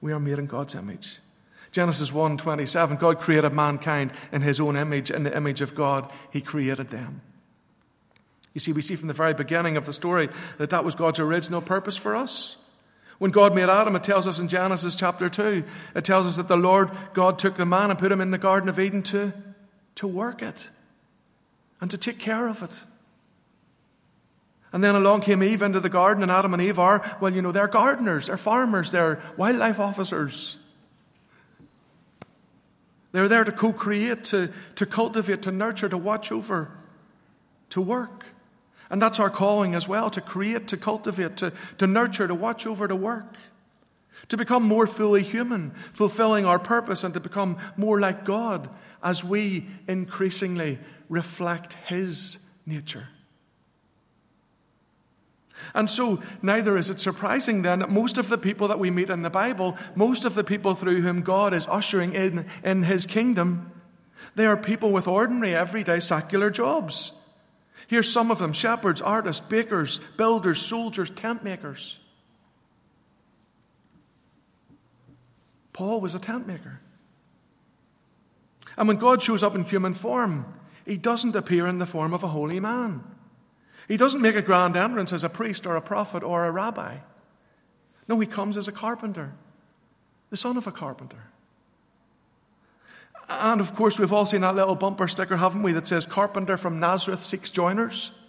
We 0.00 0.12
are 0.12 0.20
made 0.20 0.38
in 0.38 0.46
God's 0.46 0.74
image. 0.74 1.20
Genesis 1.72 2.12
1 2.12 2.36
27, 2.36 2.98
God 2.98 3.18
created 3.18 3.52
mankind 3.52 4.12
in 4.30 4.42
His 4.42 4.60
own 4.60 4.76
image, 4.76 5.10
in 5.10 5.22
the 5.22 5.34
image 5.34 5.62
of 5.62 5.74
God, 5.74 6.10
He 6.30 6.40
created 6.42 6.90
them. 6.90 7.22
You 8.52 8.60
see, 8.60 8.72
we 8.72 8.82
see 8.82 8.94
from 8.94 9.08
the 9.08 9.14
very 9.14 9.34
beginning 9.34 9.76
of 9.76 9.86
the 9.86 9.92
story 9.92 10.28
that 10.58 10.70
that 10.70 10.84
was 10.84 10.94
God's 10.94 11.18
original 11.18 11.60
purpose 11.60 11.96
for 11.96 12.14
us. 12.14 12.56
When 13.18 13.30
God 13.30 13.54
made 13.54 13.68
Adam, 13.68 13.96
it 13.96 14.02
tells 14.02 14.26
us 14.26 14.38
in 14.38 14.48
Genesis 14.48 14.94
chapter 14.94 15.28
2, 15.28 15.64
it 15.94 16.04
tells 16.04 16.26
us 16.26 16.36
that 16.36 16.48
the 16.48 16.56
Lord 16.56 16.90
God 17.12 17.38
took 17.38 17.54
the 17.54 17.66
man 17.66 17.90
and 17.90 17.98
put 17.98 18.10
him 18.10 18.20
in 18.20 18.30
the 18.30 18.38
Garden 18.38 18.68
of 18.68 18.78
Eden 18.78 19.02
to, 19.04 19.32
to 19.96 20.06
work 20.06 20.42
it 20.42 20.70
and 21.80 21.90
to 21.90 21.98
take 21.98 22.18
care 22.18 22.48
of 22.48 22.62
it. 22.62 22.84
And 24.72 24.82
then 24.82 24.96
along 24.96 25.20
came 25.20 25.40
Eve 25.42 25.62
into 25.62 25.78
the 25.78 25.88
garden, 25.88 26.24
and 26.24 26.32
Adam 26.32 26.52
and 26.52 26.60
Eve 26.60 26.80
are, 26.80 27.16
well, 27.20 27.32
you 27.32 27.40
know, 27.40 27.52
they're 27.52 27.68
gardeners, 27.68 28.26
they're 28.26 28.36
farmers, 28.36 28.90
they're 28.90 29.22
wildlife 29.36 29.78
officers. 29.78 30.56
They're 33.12 33.28
there 33.28 33.44
to 33.44 33.52
co 33.52 33.72
create, 33.72 34.24
to, 34.24 34.52
to 34.74 34.86
cultivate, 34.86 35.42
to 35.42 35.52
nurture, 35.52 35.88
to 35.88 35.96
watch 35.96 36.32
over, 36.32 36.72
to 37.70 37.80
work. 37.80 38.26
And 38.94 39.02
that's 39.02 39.18
our 39.18 39.28
calling 39.28 39.74
as 39.74 39.88
well 39.88 40.08
to 40.10 40.20
create, 40.20 40.68
to 40.68 40.76
cultivate, 40.76 41.38
to, 41.38 41.52
to 41.78 41.86
nurture, 41.88 42.28
to 42.28 42.34
watch 42.36 42.64
over, 42.64 42.86
to 42.86 42.94
work. 42.94 43.34
To 44.28 44.36
become 44.36 44.62
more 44.62 44.86
fully 44.86 45.24
human, 45.24 45.72
fulfilling 45.94 46.46
our 46.46 46.60
purpose, 46.60 47.02
and 47.02 47.12
to 47.14 47.18
become 47.18 47.58
more 47.76 47.98
like 47.98 48.24
God 48.24 48.70
as 49.02 49.24
we 49.24 49.66
increasingly 49.88 50.78
reflect 51.08 51.72
His 51.88 52.38
nature. 52.66 53.08
And 55.74 55.90
so, 55.90 56.22
neither 56.40 56.76
is 56.76 56.88
it 56.88 57.00
surprising 57.00 57.62
then 57.62 57.80
that 57.80 57.90
most 57.90 58.16
of 58.16 58.28
the 58.28 58.38
people 58.38 58.68
that 58.68 58.78
we 58.78 58.92
meet 58.92 59.10
in 59.10 59.22
the 59.22 59.28
Bible, 59.28 59.76
most 59.96 60.24
of 60.24 60.36
the 60.36 60.44
people 60.44 60.76
through 60.76 61.00
whom 61.00 61.22
God 61.22 61.52
is 61.52 61.66
ushering 61.66 62.14
in, 62.14 62.46
in 62.62 62.84
His 62.84 63.06
kingdom, 63.06 63.72
they 64.36 64.46
are 64.46 64.56
people 64.56 64.92
with 64.92 65.08
ordinary, 65.08 65.52
everyday, 65.52 65.98
secular 65.98 66.48
jobs. 66.48 67.12
Here's 67.94 68.10
some 68.10 68.32
of 68.32 68.40
them 68.40 68.52
shepherds, 68.52 69.00
artists, 69.00 69.46
bakers, 69.46 70.00
builders, 70.16 70.60
soldiers, 70.60 71.10
tent 71.10 71.44
makers. 71.44 72.00
Paul 75.72 76.00
was 76.00 76.12
a 76.12 76.18
tent 76.18 76.44
maker. 76.44 76.80
And 78.76 78.88
when 78.88 78.96
God 78.96 79.22
shows 79.22 79.44
up 79.44 79.54
in 79.54 79.62
human 79.62 79.94
form, 79.94 80.44
he 80.84 80.96
doesn't 80.96 81.36
appear 81.36 81.68
in 81.68 81.78
the 81.78 81.86
form 81.86 82.12
of 82.12 82.24
a 82.24 82.28
holy 82.28 82.58
man. 82.58 83.04
He 83.86 83.96
doesn't 83.96 84.20
make 84.20 84.34
a 84.34 84.42
grand 84.42 84.76
entrance 84.76 85.12
as 85.12 85.22
a 85.22 85.28
priest 85.28 85.64
or 85.64 85.76
a 85.76 85.80
prophet 85.80 86.24
or 86.24 86.46
a 86.46 86.50
rabbi. 86.50 86.96
No, 88.08 88.18
he 88.18 88.26
comes 88.26 88.56
as 88.56 88.66
a 88.66 88.72
carpenter, 88.72 89.34
the 90.30 90.36
son 90.36 90.56
of 90.56 90.66
a 90.66 90.72
carpenter. 90.72 91.30
And 93.28 93.60
of 93.60 93.74
course, 93.74 93.98
we've 93.98 94.12
all 94.12 94.26
seen 94.26 94.42
that 94.42 94.54
little 94.54 94.74
bumper 94.74 95.08
sticker, 95.08 95.36
haven't 95.36 95.62
we, 95.62 95.72
that 95.72 95.88
says, 95.88 96.04
Carpenter 96.04 96.56
from 96.56 96.80
Nazareth 96.80 97.22
seeks 97.22 97.50
joiners. 97.50 98.10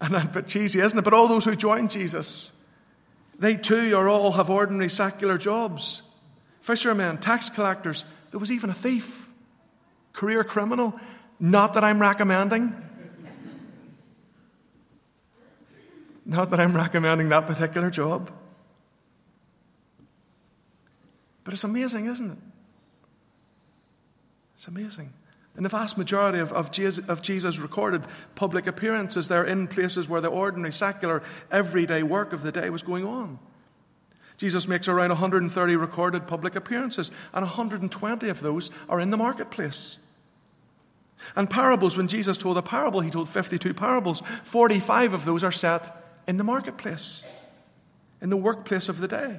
And 0.00 0.14
that's 0.14 0.26
a 0.26 0.28
bit 0.28 0.46
cheesy, 0.46 0.78
isn't 0.78 0.96
it? 0.96 1.02
But 1.02 1.12
all 1.12 1.26
those 1.26 1.44
who 1.44 1.56
join 1.56 1.88
Jesus, 1.88 2.52
they 3.36 3.56
too 3.56 3.96
are 3.96 4.08
all 4.08 4.30
have 4.30 4.48
ordinary 4.48 4.90
secular 4.90 5.36
jobs. 5.38 6.02
Fishermen, 6.60 7.18
tax 7.18 7.50
collectors, 7.50 8.04
there 8.30 8.38
was 8.38 8.52
even 8.52 8.70
a 8.70 8.74
thief, 8.74 9.28
career 10.12 10.44
criminal. 10.44 10.94
Not 11.40 11.74
that 11.74 11.82
I'm 11.82 12.00
recommending. 12.00 12.76
Not 16.24 16.50
that 16.50 16.60
I'm 16.60 16.76
recommending 16.76 17.28
that 17.30 17.48
particular 17.48 17.90
job. 17.90 18.30
But 21.42 21.54
it's 21.54 21.64
amazing, 21.64 22.06
isn't 22.06 22.30
it? 22.30 22.38
It's 24.58 24.66
amazing. 24.66 25.12
And 25.54 25.64
the 25.64 25.68
vast 25.68 25.96
majority 25.96 26.40
of, 26.40 26.52
of, 26.52 26.72
Jesus, 26.72 27.06
of 27.06 27.22
Jesus' 27.22 27.60
recorded 27.60 28.02
public 28.34 28.66
appearances, 28.66 29.28
they're 29.28 29.44
in 29.44 29.68
places 29.68 30.08
where 30.08 30.20
the 30.20 30.30
ordinary, 30.30 30.72
secular, 30.72 31.22
everyday 31.48 32.02
work 32.02 32.32
of 32.32 32.42
the 32.42 32.50
day 32.50 32.68
was 32.68 32.82
going 32.82 33.06
on. 33.06 33.38
Jesus 34.36 34.66
makes 34.66 34.88
around 34.88 35.10
130 35.10 35.76
recorded 35.76 36.26
public 36.26 36.56
appearances, 36.56 37.12
and 37.32 37.44
120 37.44 38.28
of 38.28 38.40
those 38.40 38.72
are 38.88 38.98
in 38.98 39.10
the 39.10 39.16
marketplace. 39.16 40.00
And 41.36 41.48
parables, 41.48 41.96
when 41.96 42.08
Jesus 42.08 42.36
told 42.36 42.58
a 42.58 42.62
parable, 42.62 42.98
he 42.98 43.10
told 43.10 43.28
52 43.28 43.74
parables. 43.74 44.24
45 44.42 45.14
of 45.14 45.24
those 45.24 45.44
are 45.44 45.52
set 45.52 46.20
in 46.26 46.36
the 46.36 46.42
marketplace, 46.42 47.24
in 48.20 48.28
the 48.28 48.36
workplace 48.36 48.88
of 48.88 48.98
the 48.98 49.06
day. 49.06 49.38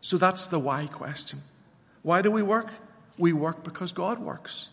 So 0.00 0.18
that's 0.18 0.46
the 0.46 0.60
why 0.60 0.86
question. 0.86 1.42
Why 2.02 2.22
do 2.22 2.30
we 2.30 2.42
work? 2.42 2.70
We 3.18 3.32
work 3.32 3.64
because 3.64 3.92
God 3.92 4.18
works, 4.18 4.70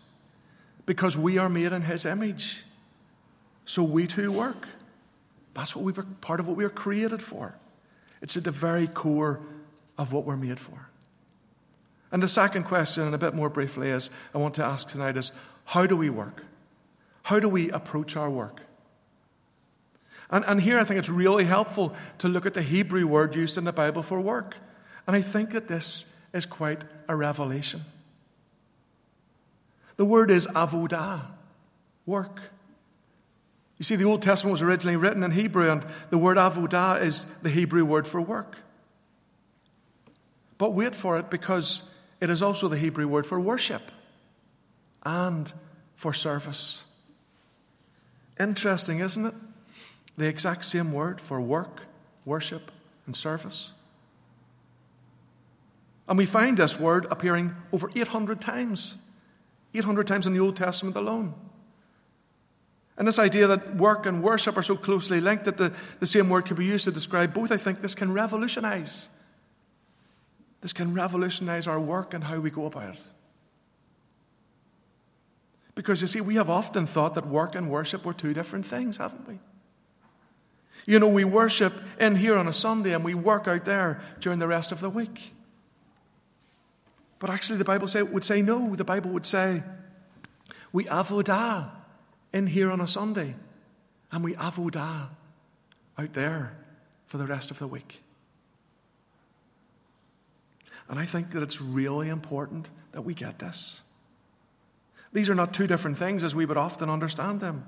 because 0.86 1.18
we 1.18 1.38
are 1.38 1.50
made 1.50 1.74
in 1.74 1.82
His 1.82 2.06
image. 2.06 2.64
So 3.66 3.84
we 3.84 4.08
too 4.08 4.32
work. 4.32 4.68
That's 5.56 5.76
what 5.76 5.84
we 5.84 5.92
were, 5.92 6.04
part 6.22 6.40
of 6.40 6.48
what 6.48 6.56
we 6.56 6.64
are 6.64 6.70
created 6.70 7.22
for. 7.22 7.56
It's 8.22 8.38
at 8.38 8.44
the 8.44 8.52
very 8.52 8.88
core 8.88 9.40
of 9.98 10.14
what 10.14 10.26
we're 10.26 10.38
made 10.38 10.60
for. 10.60 10.90
And 12.12 12.22
the 12.22 12.28
second 12.28 12.64
question, 12.64 13.04
and 13.04 13.16
a 13.16 13.18
bit 13.18 13.34
more 13.34 13.50
briefly, 13.50 13.90
is 13.90 14.10
I 14.34 14.38
want 14.38 14.56
to 14.56 14.64
ask 14.64 14.88
tonight 14.88 15.18
is 15.18 15.32
how 15.66 15.86
do 15.88 15.98
we 15.98 16.10
work? 16.10 16.46
How 17.24 17.40
do 17.40 17.50
we 17.50 17.72
approach 17.72 18.16
our 18.16 18.30
work? 18.30 18.62
And, 20.30 20.46
and 20.46 20.62
here 20.62 20.80
I 20.80 20.84
think 20.84 21.00
it's 21.00 21.10
really 21.10 21.46
helpful 21.46 21.96
to 22.20 22.28
look 22.28 22.46
at 22.46 22.54
the 22.54 22.62
Hebrew 22.62 23.08
word 23.08 23.36
used 23.36 23.58
in 23.58 23.64
the 23.64 23.74
Bible 23.74 24.04
for 24.04 24.20
work. 24.20 24.58
And 25.08 25.16
I 25.16 25.22
think 25.22 25.52
that 25.52 25.68
this 25.68 26.06
is 26.34 26.46
quite 26.46 26.84
a 27.08 27.16
revelation. 27.16 27.82
The 29.98 30.06
word 30.06 30.32
is 30.32 30.48
avodah, 30.48 31.26
work. 32.06 32.42
You 33.78 33.84
see, 33.84 33.96
the 33.96 34.06
Old 34.06 34.22
Testament 34.22 34.52
was 34.52 34.62
originally 34.62 34.96
written 34.96 35.24
in 35.24 35.32
Hebrew, 35.32 35.70
and 35.70 35.86
the 36.10 36.18
word 36.18 36.38
avodah 36.38 37.02
is 37.02 37.26
the 37.42 37.50
Hebrew 37.50 37.84
word 37.86 38.08
for 38.08 38.22
work. 38.22 38.58
But 40.58 40.74
wait 40.74 40.96
for 40.96 41.20
it 41.20 41.30
because 41.30 41.84
it 42.22 42.30
is 42.30 42.42
also 42.42 42.68
the 42.68 42.78
Hebrew 42.78 43.08
word 43.08 43.28
for 43.28 43.40
worship 43.40 43.92
and 45.04 45.52
for 45.96 46.14
service. 46.14 46.84
Interesting, 48.40 49.00
isn't 49.00 49.26
it? 49.26 49.34
the 50.18 50.28
exact 50.28 50.66
same 50.66 50.92
word 50.92 51.20
for 51.20 51.42
work, 51.42 51.82
worship, 52.24 52.72
and 53.06 53.16
service. 53.16 53.74
And 56.08 56.18
we 56.18 56.26
find 56.26 56.58
this 56.58 56.80
word 56.80 57.08
appearing 57.10 57.56
over 57.74 57.90
800 57.96 58.40
times. 58.40 58.98
800 59.78 60.08
times 60.08 60.28
in 60.28 60.34
the 60.34 60.40
Old 60.40 60.56
Testament 60.56 60.96
alone. 60.96 61.34
And 62.98 63.08
this 63.08 63.20
idea 63.20 63.48
that 63.48 63.76
work 63.76 64.06
and 64.06 64.24
worship 64.24 64.58
are 64.58 64.64
so 64.64 64.78
closely 64.78 65.20
linked 65.20 65.46
that 65.46 65.58
the, 65.58 65.74
the 66.00 66.06
same 66.06 66.30
word 66.30 66.46
can 66.46 66.56
be 66.56 66.66
used 66.66 66.86
to 66.86 66.92
describe 66.92 67.34
both, 67.34 67.52
I 67.52 67.58
think 67.58 67.82
this 67.82 67.96
can 67.96 68.14
revolutionize. 68.14 69.10
This 70.62 70.72
can 70.72 70.94
revolutionize 70.94 71.68
our 71.68 71.80
work 71.80 72.14
and 72.14 72.24
how 72.24 72.40
we 72.40 72.50
go 72.50 72.66
about 72.66 72.96
it. 72.96 73.04
Because 75.76 76.02
you 76.02 76.08
see, 76.08 76.22
we 76.22 76.36
have 76.36 76.50
often 76.50 76.86
thought 76.86 77.16
that 77.16 77.28
work 77.28 77.54
and 77.54 77.70
worship 77.70 78.06
were 78.06 78.14
two 78.14 78.34
different 78.34 78.66
things, 78.66 78.96
haven't 78.96 79.28
we? 79.28 79.40
You 80.86 81.00
know, 81.00 81.08
we 81.08 81.26
worship 81.26 81.74
in 82.00 82.16
here 82.16 82.38
on 82.38 82.48
a 82.48 82.54
Sunday 82.54 82.94
and 82.94 83.04
we 83.04 83.14
work 83.14 83.48
out 83.48 83.66
there 83.66 84.02
during 84.20 84.40
the 84.40 84.48
rest 84.48 84.72
of 84.72 84.80
the 84.80 84.90
week. 84.90 85.34
But 87.20 87.30
actually, 87.30 87.58
the 87.58 87.66
Bible 87.66 87.88
say, 87.88 88.04
would 88.04 88.26
say 88.26 88.42
no. 88.42 88.76
The 88.76 88.84
Bible 88.84 89.12
would 89.12 89.26
say, 89.26 89.64
we 90.72 90.86
avodah 90.86 91.72
in 92.34 92.48
here 92.48 92.70
on 92.70 92.82
a 92.82 92.88
Sunday 92.88 93.36
and 94.12 94.24
we 94.24 94.34
avodah 94.34 95.08
out 95.98 96.14
there 96.14 96.58
for 97.06 97.18
the 97.18 97.26
rest 97.26 97.52
of 97.52 97.60
the 97.60 97.68
week. 97.68 98.02
And 100.90 101.00
I 101.00 101.06
think 101.06 101.32
that 101.32 101.42
it's 101.42 101.62
really 101.62 102.10
important 102.10 102.70
that 102.92 103.02
we 103.02 103.14
get 103.14 103.40
this. 103.40 103.82
These 105.14 105.30
are 105.30 105.36
not 105.36 105.54
two 105.54 105.66
different 105.66 105.98
things 105.98 106.24
as 106.24 106.36
we 106.36 106.46
would 106.46 106.58
often 106.58 106.90
understand 106.90 107.40
them. 107.40 107.66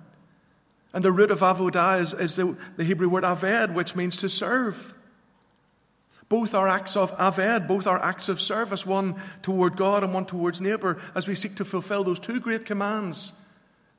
And 0.93 1.03
the 1.03 1.12
root 1.12 1.31
of 1.31 1.39
avodah 1.39 1.99
is, 1.99 2.13
is 2.13 2.36
the, 2.36 2.57
the 2.75 2.83
Hebrew 2.83 3.07
word 3.07 3.23
aved, 3.23 3.73
which 3.73 3.95
means 3.95 4.17
to 4.17 4.29
serve. 4.29 4.93
Both 6.29 6.53
are 6.53 6.67
acts 6.67 6.97
of 6.97 7.15
aved, 7.17 7.67
both 7.67 7.87
are 7.87 8.01
acts 8.03 8.27
of 8.27 8.41
service, 8.41 8.85
one 8.85 9.15
toward 9.41 9.77
God 9.77 10.03
and 10.03 10.13
one 10.13 10.25
towards 10.25 10.59
neighbour, 10.59 10.97
as 11.15 11.27
we 11.27 11.35
seek 11.35 11.55
to 11.55 11.65
fulfill 11.65 12.03
those 12.03 12.19
two 12.19 12.39
great 12.39 12.65
commands, 12.65 13.33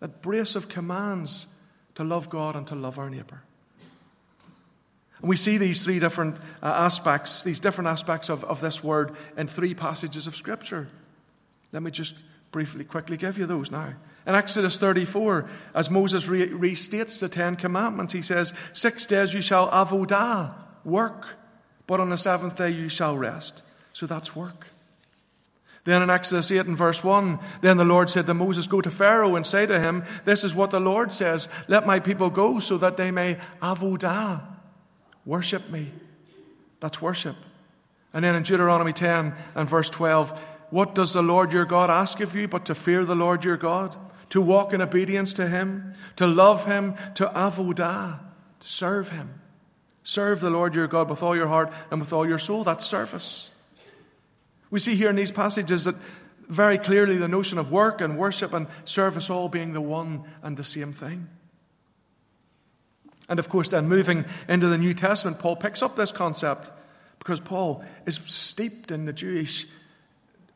that 0.01 0.21
brace 0.21 0.55
of 0.55 0.69
commands 0.69 1.47
to 1.95 2.05
love 2.05 2.29
God 2.29 2.55
and 2.55 2.67
to 2.67 2.75
love 2.75 2.99
our 2.99 3.09
neighbour. 3.09 3.43
And 5.21 5.29
we 5.29 5.37
see 5.37 5.59
these 5.59 5.83
three 5.83 5.99
different 5.99 6.37
uh, 6.63 6.67
aspects, 6.67 7.43
these 7.43 7.61
different 7.61 7.89
aspects 7.89 8.29
of, 8.29 8.45
of 8.45 8.61
this 8.61 8.85
word 8.85 9.17
in 9.37 9.49
three 9.49 9.75
passages 9.75 10.27
of 10.27 10.37
Scripture. 10.37 10.87
Let 11.73 11.83
me 11.83 11.91
just 11.91 12.15
briefly, 12.53 12.85
quickly 12.85 13.17
give 13.17 13.39
you 13.39 13.47
those 13.47 13.71
now. 13.71 13.95
In 14.27 14.35
Exodus 14.35 14.77
34, 14.77 15.49
as 15.75 15.91
Moses 15.91 16.29
re- 16.29 16.49
restates 16.49 17.21
the 17.21 17.29
Ten 17.29 17.57
Commandments, 17.57 18.13
he 18.13 18.23
says, 18.23 18.53
Six 18.75 19.07
days 19.07 19.33
you 19.33 19.41
shall 19.41 19.71
avodah, 19.71 20.55
work, 20.85 21.27
but 21.89 21.99
on 21.99 22.11
the 22.11 22.17
seventh 22.17 22.57
day 22.57 22.71
you 22.71 22.89
shall 22.89 23.17
rest. 23.17 23.65
So 23.93 24.07
that's 24.07 24.37
work. 24.37 24.69
Then 25.85 26.03
in 26.03 26.11
Exodus 26.11 26.53
8 26.53 26.67
and 26.67 26.77
verse 26.77 27.03
1, 27.03 27.39
then 27.63 27.79
the 27.79 27.85
Lord 27.85 28.11
said 28.11 28.27
to 28.27 28.35
Moses, 28.35 28.67
Go 28.67 28.83
to 28.83 28.91
Pharaoh 28.91 29.37
and 29.37 29.47
say 29.47 29.65
to 29.65 29.81
him, 29.81 30.05
This 30.27 30.45
is 30.45 30.55
what 30.55 30.71
the 30.71 30.81
Lord 30.81 31.15
says, 31.15 31.49
Let 31.67 31.87
my 31.87 31.99
people 31.99 32.29
go 32.29 32.59
so 32.59 32.77
that 32.77 32.99
they 32.99 33.11
may 33.11 33.39
avodah, 33.63 34.43
worship 35.25 35.71
me. 35.71 35.91
That's 36.81 37.01
worship. 37.01 37.37
And 38.13 38.23
then 38.23 38.37
in 38.37 38.43
Deuteronomy 38.43 38.93
10 38.93 39.35
and 39.55 39.69
verse 39.69 39.89
12, 39.89 40.39
what 40.69 40.95
does 40.95 41.15
the 41.15 41.23
Lord 41.23 41.55
your 41.55 41.65
God 41.65 41.89
ask 41.89 42.21
of 42.21 42.37
you 42.37 42.49
but 42.49 42.67
to 42.67 42.75
fear 42.75 43.07
the 43.07 43.15
Lord 43.15 43.43
your 43.43 43.57
God, 43.57 43.97
to 44.29 44.43
walk 44.43 44.75
in 44.75 44.83
obedience 44.83 45.33
to 45.35 45.49
him, 45.49 45.95
to 46.17 46.27
love 46.27 46.67
him, 46.67 46.97
to 47.15 47.27
avodah, 47.29 48.19
to 48.61 48.69
serve 48.69 49.09
him? 49.09 49.41
Serve 50.09 50.41
the 50.41 50.49
Lord 50.49 50.75
your 50.75 50.87
God 50.87 51.11
with 51.11 51.23
all 51.23 51.37
your 51.37 51.49
heart 51.49 51.71
and 51.91 52.01
with 52.01 52.15
all 52.15 52.27
your 52.27 52.39
soul. 52.39 52.65
That's 52.65 52.87
service. 52.87 53.51
We 54.71 54.81
see 54.81 54.97
here 54.97 55.11
in 55.11 55.17
these 55.17 55.31
passages 55.31 55.85
that 55.85 55.97
very 56.49 56.79
clearly 56.79 57.19
the 57.19 57.29
notion 57.29 57.59
of 57.59 57.71
work 57.71 58.01
and 58.01 58.17
worship 58.17 58.55
and 58.55 58.69
service 58.87 59.29
all 59.29 59.51
being 59.51 59.75
the 59.75 59.83
one 59.83 60.25
and 60.43 60.57
the 60.57 60.65
same 60.65 60.95
thing. 60.95 61.29
And 63.29 63.39
of 63.39 63.51
course, 63.51 63.69
then 63.69 63.87
moving 63.87 64.25
into 64.49 64.69
the 64.69 64.79
New 64.79 64.95
Testament, 64.95 65.41
Paul 65.41 65.57
picks 65.57 65.83
up 65.83 65.95
this 65.95 66.11
concept 66.11 66.73
because 67.19 67.39
Paul 67.39 67.85
is 68.07 68.15
steeped 68.15 68.91
in 68.91 69.05
the 69.05 69.13
Jewish 69.13 69.67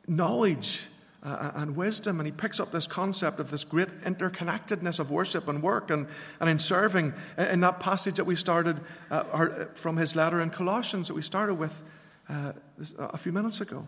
knowledge 0.08 0.80
uh, 1.22 1.52
and 1.54 1.76
wisdom. 1.76 2.20
And 2.20 2.26
he 2.26 2.32
picks 2.32 2.60
up 2.60 2.70
this 2.70 2.86
concept 2.86 3.40
of 3.40 3.50
this 3.50 3.64
great 3.64 3.88
interconnectedness 4.02 4.98
of 4.98 5.10
worship 5.10 5.48
and 5.48 5.62
work 5.62 5.90
and, 5.90 6.06
and 6.40 6.50
in 6.50 6.58
serving 6.58 7.12
in 7.38 7.60
that 7.60 7.80
passage 7.80 8.16
that 8.16 8.24
we 8.24 8.36
started 8.36 8.80
uh, 9.10 9.14
uh, 9.14 9.64
from 9.74 9.96
his 9.96 10.16
letter 10.16 10.40
in 10.40 10.50
Colossians 10.50 11.08
that 11.08 11.14
we 11.14 11.22
started 11.22 11.54
with 11.54 11.82
uh, 12.28 12.52
a 12.98 13.18
few 13.18 13.32
minutes 13.32 13.60
ago. 13.60 13.86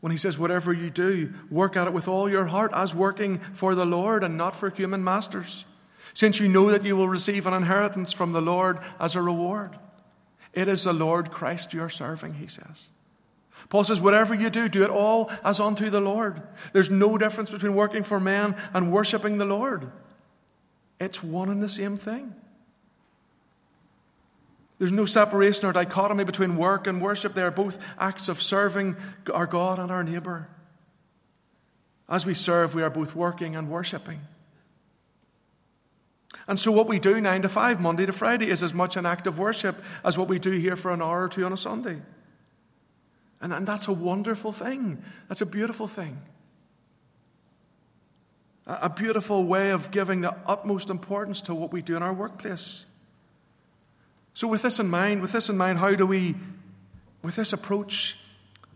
When 0.00 0.10
he 0.10 0.18
says, 0.18 0.38
Whatever 0.38 0.72
you 0.72 0.90
do, 0.90 1.32
work 1.50 1.76
at 1.76 1.86
it 1.86 1.92
with 1.92 2.08
all 2.08 2.28
your 2.28 2.46
heart 2.46 2.72
as 2.74 2.94
working 2.94 3.38
for 3.38 3.74
the 3.74 3.84
Lord 3.84 4.24
and 4.24 4.36
not 4.36 4.54
for 4.54 4.70
human 4.70 5.04
masters, 5.04 5.66
since 6.14 6.40
you 6.40 6.48
know 6.48 6.70
that 6.70 6.84
you 6.84 6.96
will 6.96 7.08
receive 7.08 7.46
an 7.46 7.54
inheritance 7.54 8.12
from 8.12 8.32
the 8.32 8.40
Lord 8.40 8.78
as 8.98 9.14
a 9.14 9.22
reward. 9.22 9.78
It 10.52 10.68
is 10.68 10.84
the 10.84 10.92
Lord 10.92 11.30
Christ 11.30 11.74
you're 11.74 11.90
serving, 11.90 12.34
he 12.34 12.46
says. 12.46 12.90
Paul 13.68 13.84
says, 13.84 14.00
whatever 14.00 14.34
you 14.34 14.50
do, 14.50 14.68
do 14.68 14.82
it 14.82 14.90
all 14.90 15.30
as 15.44 15.60
unto 15.60 15.90
the 15.90 16.00
Lord. 16.00 16.42
There's 16.72 16.90
no 16.90 17.18
difference 17.18 17.50
between 17.50 17.74
working 17.74 18.02
for 18.02 18.18
man 18.18 18.56
and 18.72 18.92
worshiping 18.92 19.38
the 19.38 19.44
Lord. 19.44 19.90
It's 20.98 21.22
one 21.22 21.48
and 21.48 21.62
the 21.62 21.68
same 21.68 21.96
thing. 21.96 22.34
There's 24.78 24.92
no 24.92 25.04
separation 25.04 25.66
or 25.66 25.72
dichotomy 25.72 26.24
between 26.24 26.56
work 26.56 26.86
and 26.86 27.02
worship. 27.02 27.34
They 27.34 27.42
are 27.42 27.50
both 27.50 27.78
acts 27.98 28.28
of 28.28 28.40
serving 28.40 28.96
our 29.32 29.46
God 29.46 29.78
and 29.78 29.90
our 29.90 30.02
neighbour. 30.02 30.48
As 32.08 32.24
we 32.24 32.34
serve, 32.34 32.74
we 32.74 32.82
are 32.82 32.90
both 32.90 33.14
working 33.14 33.54
and 33.56 33.70
worshipping. 33.70 34.20
And 36.48 36.58
so, 36.58 36.72
what 36.72 36.88
we 36.88 36.98
do 36.98 37.20
nine 37.20 37.42
to 37.42 37.48
five, 37.48 37.80
Monday 37.80 38.06
to 38.06 38.12
Friday, 38.12 38.48
is 38.48 38.62
as 38.62 38.74
much 38.74 38.96
an 38.96 39.06
act 39.06 39.26
of 39.26 39.38
worship 39.38 39.84
as 40.04 40.18
what 40.18 40.28
we 40.28 40.38
do 40.38 40.50
here 40.50 40.76
for 40.76 40.90
an 40.92 41.02
hour 41.02 41.24
or 41.24 41.28
two 41.28 41.44
on 41.44 41.52
a 41.52 41.56
Sunday. 41.56 42.00
And, 43.40 43.52
and 43.52 43.66
that's 43.66 43.88
a 43.88 43.92
wonderful 43.92 44.52
thing. 44.52 45.02
That's 45.28 45.40
a 45.40 45.46
beautiful 45.46 45.88
thing. 45.88 46.18
A, 48.66 48.78
a 48.82 48.90
beautiful 48.90 49.44
way 49.44 49.70
of 49.70 49.90
giving 49.90 50.20
the 50.20 50.34
utmost 50.46 50.90
importance 50.90 51.40
to 51.42 51.54
what 51.54 51.72
we 51.72 51.82
do 51.82 51.96
in 51.96 52.02
our 52.02 52.12
workplace. 52.12 52.86
So, 54.34 54.46
with 54.46 54.62
this 54.62 54.78
in 54.78 54.88
mind, 54.88 55.22
with 55.22 55.32
this 55.32 55.48
in 55.48 55.56
mind, 55.56 55.78
how 55.78 55.94
do 55.94 56.06
we, 56.06 56.36
with 57.22 57.36
this 57.36 57.52
approach, 57.52 58.18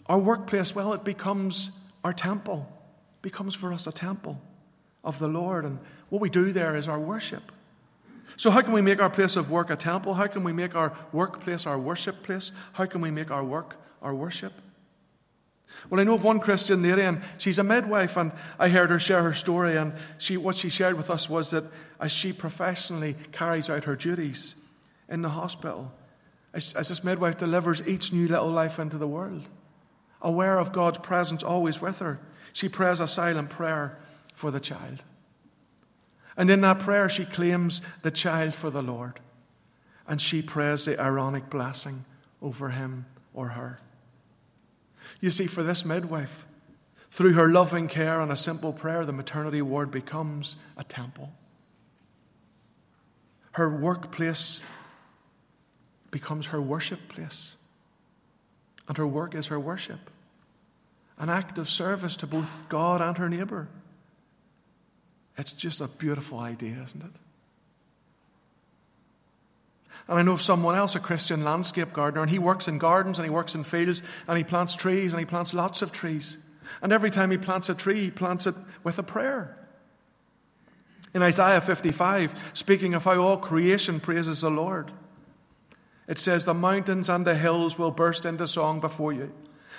our 0.07 0.18
workplace, 0.18 0.74
well, 0.74 0.92
it 0.94 1.05
becomes 1.05 1.70
our 2.03 2.12
temple, 2.12 2.68
becomes 3.22 3.55
for 3.55 3.72
us 3.72 3.87
a 3.87 3.92
temple 3.92 4.40
of 5.03 5.18
the 5.18 5.29
Lord. 5.29 5.64
And 5.64 5.79
what 6.09 6.20
we 6.20 6.31
do 6.31 6.53
there 6.53 6.77
is 6.77 6.88
our 6.88 6.98
worship. 6.98 7.53
So, 8.37 8.50
how 8.50 8.62
can 8.62 8.72
we 8.72 8.81
make 8.81 9.00
our 9.00 9.11
place 9.11 9.37
of 9.37 9.50
work 9.50 9.70
a 9.70 9.77
temple? 9.77 10.14
How 10.14 10.27
can 10.27 10.42
we 10.42 10.53
make 10.53 10.74
our 10.74 10.96
workplace 11.12 11.66
our 11.66 11.79
worship 11.79 12.22
place? 12.22 12.50
How 12.72 12.87
can 12.87 13.00
we 13.00 13.11
make 13.11 13.31
our 13.31 13.44
work 13.44 13.77
our 14.05 14.14
worship? 14.14 14.53
Well, 15.90 16.01
I 16.01 16.05
know 16.05 16.14
of 16.14 16.25
one 16.25 16.40
Christian 16.40 16.83
lady, 16.83 17.03
and 17.03 17.21
she's 17.38 17.59
a 17.59 17.64
midwife, 17.64 18.17
and 18.17 18.33
I 18.59 18.69
heard 18.69 18.90
her 18.90 18.99
share 18.99 19.23
her 19.23 19.33
story, 19.33 19.77
and 19.77 19.93
she, 20.19 20.37
what 20.37 20.57
she 20.57 20.69
shared 20.69 20.97
with 20.97 21.11
us 21.11 21.29
was 21.29 21.51
that 21.51 21.64
as 22.01 22.12
she 22.12 22.33
professionally 22.33 23.17
carries 23.33 23.69
out 23.69 23.85
her 23.85 23.97
duties 23.97 24.55
in 25.09 25.23
the 25.23 25.29
hospital, 25.29 25.93
as, 26.53 26.75
as 26.75 26.88
this 26.88 27.05
midwife 27.05 27.37
delivers 27.37 27.87
each 27.87 28.12
new 28.12 28.29
little 28.29 28.51
life 28.51 28.79
into 28.79 28.97
the 28.97 29.09
world, 29.09 29.49
aware 30.23 30.59
of 30.59 30.73
God's 30.73 30.99
presence 30.99 31.43
always 31.43 31.81
with 31.81 31.99
her, 31.99 32.19
she 32.53 32.69
prays 32.69 33.01
a 33.01 33.09
silent 33.09 33.51
prayer 33.51 33.99
for 34.33 34.51
the 34.51 34.61
child. 34.61 35.03
And 36.37 36.51
in 36.51 36.62
that 36.62 36.79
prayer, 36.79 37.09
she 37.09 37.25
claims 37.25 37.83
the 38.03 38.11
child 38.11 38.55
for 38.55 38.71
the 38.71 38.83
Lord, 38.83 39.21
and 40.07 40.21
she 40.21 40.40
prays 40.40 40.87
the 40.87 41.01
Aaronic 41.01 41.51
blessing 41.51 42.05
over 42.40 42.71
him 42.71 43.07
or 43.35 43.49
her. 43.49 43.81
You 45.24 45.30
see, 45.30 45.46
for 45.46 45.62
this 45.62 45.87
midwife, 45.87 46.46
through 47.10 47.32
her 47.32 47.48
loving 47.48 47.88
care 47.88 48.20
and 48.20 48.30
a 48.30 48.37
simple 48.37 48.74
prayer, 48.74 49.06
the 49.06 49.12
maternity 49.14 49.62
ward 49.62 49.90
becomes 49.90 50.56
a 50.76 50.84
temple. 50.84 51.32
Her 53.52 53.74
workplace 53.74 54.62
becomes 56.10 56.48
her 56.48 56.60
worship 56.60 57.08
place. 57.08 57.56
And 58.87 58.98
her 58.98 59.06
work 59.06 59.34
is 59.34 59.46
her 59.46 59.58
worship. 59.58 60.10
An 61.16 61.30
act 61.30 61.56
of 61.56 61.70
service 61.70 62.16
to 62.16 62.26
both 62.26 62.60
God 62.68 63.00
and 63.00 63.16
her 63.16 63.30
neighbour. 63.30 63.68
It's 65.38 65.52
just 65.52 65.80
a 65.80 65.88
beautiful 65.88 66.38
idea, 66.38 66.82
isn't 66.84 67.02
it? 67.02 67.18
And 70.09 70.19
I 70.19 70.23
know 70.23 70.33
of 70.33 70.43
someone 70.43 70.77
else, 70.77 70.95
a 70.95 71.01
Christian 71.01 71.45
landscape 71.45 71.93
gardener, 71.93 72.23
and 72.23 72.31
he 72.31 72.38
works 72.38 72.69
in 72.69 72.79
gardens 72.79 73.19
and 73.19 73.25
he 73.25 73.31
works 73.31 73.55
in 73.55 73.64
fields 73.64 74.03
and 74.29 74.37
he 74.37 74.45
plants 74.45 74.77
trees 74.77 75.12
and 75.12 75.21
he 75.21 75.27
plants 75.27 75.55
lots 75.55 75.81
of 75.81 75.93
trees. 75.93 76.38
And 76.83 76.93
every 76.93 77.11
time 77.11 77.31
he 77.31 77.38
plants 77.38 77.69
a 77.69 77.75
tree, 77.75 78.05
he 78.05 78.11
plants 78.11 78.47
it 78.47 78.55
with 78.83 78.99
a 78.99 79.03
prayer. 79.03 79.57
In 81.14 81.23
Isaiah 81.23 81.61
55, 81.61 82.51
speaking 82.55 82.95
of 82.95 83.05
how 83.05 83.21
all 83.21 83.37
creation 83.37 84.01
praises 84.01 84.40
the 84.40 84.51
Lord, 84.51 84.90
it 86.09 86.19
says, 86.19 86.45
The 86.45 86.55
mountains 86.55 87.09
and 87.09 87.27
the 87.27 87.37
hills 87.37 87.79
will 87.79 87.93
burst 87.93 88.25
into 88.25 88.47
song 88.47 88.81
before 88.81 89.12
you, 89.12 89.33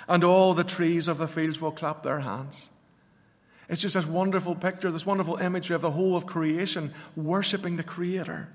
and 0.08 0.24
all 0.24 0.54
the 0.54 0.64
trees 0.64 1.08
of 1.08 1.18
the 1.18 1.28
fields 1.28 1.60
will 1.60 1.72
clap 1.72 2.02
their 2.02 2.20
hands. 2.20 2.70
It's 3.68 3.82
just 3.82 3.94
this 3.94 4.06
wonderful 4.06 4.54
picture, 4.54 4.90
this 4.90 5.06
wonderful 5.06 5.36
imagery 5.36 5.74
of 5.76 5.82
the 5.82 5.90
whole 5.90 6.16
of 6.16 6.26
creation 6.26 6.92
worshiping 7.16 7.76
the 7.76 7.82
Creator. 7.82 8.48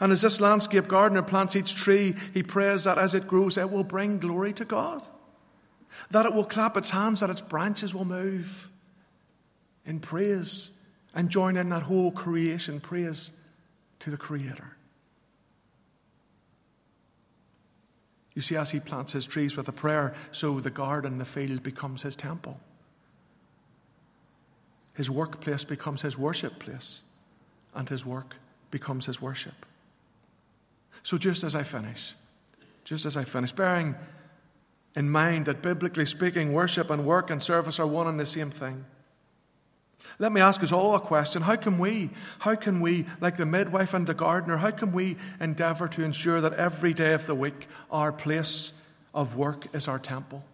And 0.00 0.12
as 0.12 0.22
this 0.22 0.40
landscape 0.40 0.88
gardener 0.88 1.22
plants 1.22 1.56
each 1.56 1.74
tree, 1.74 2.14
he 2.32 2.42
prays 2.42 2.84
that 2.84 2.98
as 2.98 3.14
it 3.14 3.26
grows, 3.26 3.58
it 3.58 3.70
will 3.70 3.84
bring 3.84 4.18
glory 4.18 4.52
to 4.54 4.64
God. 4.64 5.06
That 6.10 6.26
it 6.26 6.34
will 6.34 6.44
clap 6.44 6.76
its 6.76 6.90
hands, 6.90 7.20
that 7.20 7.30
its 7.30 7.40
branches 7.40 7.94
will 7.94 8.04
move 8.04 8.68
in 9.84 10.00
praise 10.00 10.70
and 11.14 11.28
join 11.28 11.56
in 11.56 11.68
that 11.68 11.82
whole 11.82 12.10
creation 12.10 12.80
praise 12.80 13.30
to 14.00 14.10
the 14.10 14.16
Creator. 14.16 14.76
You 18.34 18.42
see, 18.42 18.56
as 18.56 18.70
he 18.70 18.80
plants 18.80 19.12
his 19.12 19.26
trees 19.26 19.56
with 19.56 19.68
a 19.68 19.72
prayer, 19.72 20.14
so 20.32 20.58
the 20.58 20.70
garden, 20.70 21.18
the 21.18 21.24
field 21.24 21.62
becomes 21.62 22.02
his 22.02 22.16
temple. 22.16 22.58
His 24.94 25.08
workplace 25.08 25.64
becomes 25.64 26.02
his 26.02 26.18
worship 26.18 26.58
place, 26.58 27.02
and 27.74 27.88
his 27.88 28.04
work 28.04 28.36
becomes 28.72 29.06
his 29.06 29.22
worship. 29.22 29.66
So, 31.04 31.18
just 31.18 31.44
as 31.44 31.54
I 31.54 31.62
finish, 31.62 32.14
just 32.84 33.06
as 33.06 33.16
I 33.16 33.24
finish, 33.24 33.52
bearing 33.52 33.94
in 34.96 35.08
mind 35.08 35.46
that 35.46 35.62
biblically 35.62 36.06
speaking, 36.06 36.52
worship 36.52 36.90
and 36.90 37.04
work 37.04 37.30
and 37.30 37.42
service 37.42 37.78
are 37.78 37.86
one 37.86 38.06
and 38.06 38.18
the 38.18 38.26
same 38.26 38.50
thing. 38.50 38.84
Let 40.18 40.32
me 40.32 40.40
ask 40.40 40.62
us 40.62 40.72
all 40.72 40.94
a 40.94 41.00
question. 41.00 41.42
How 41.42 41.56
can 41.56 41.78
we, 41.78 42.10
how 42.38 42.54
can 42.54 42.80
we, 42.80 43.06
like 43.20 43.36
the 43.36 43.46
midwife 43.46 43.94
and 43.94 44.06
the 44.06 44.14
gardener, 44.14 44.56
how 44.56 44.70
can 44.70 44.92
we 44.92 45.16
endeavour 45.40 45.88
to 45.88 46.02
ensure 46.02 46.40
that 46.40 46.54
every 46.54 46.94
day 46.94 47.12
of 47.12 47.26
the 47.26 47.34
week 47.34 47.68
our 47.90 48.12
place 48.12 48.72
of 49.14 49.36
work 49.36 49.74
is 49.74 49.88
our 49.88 49.98
temple? 49.98 50.44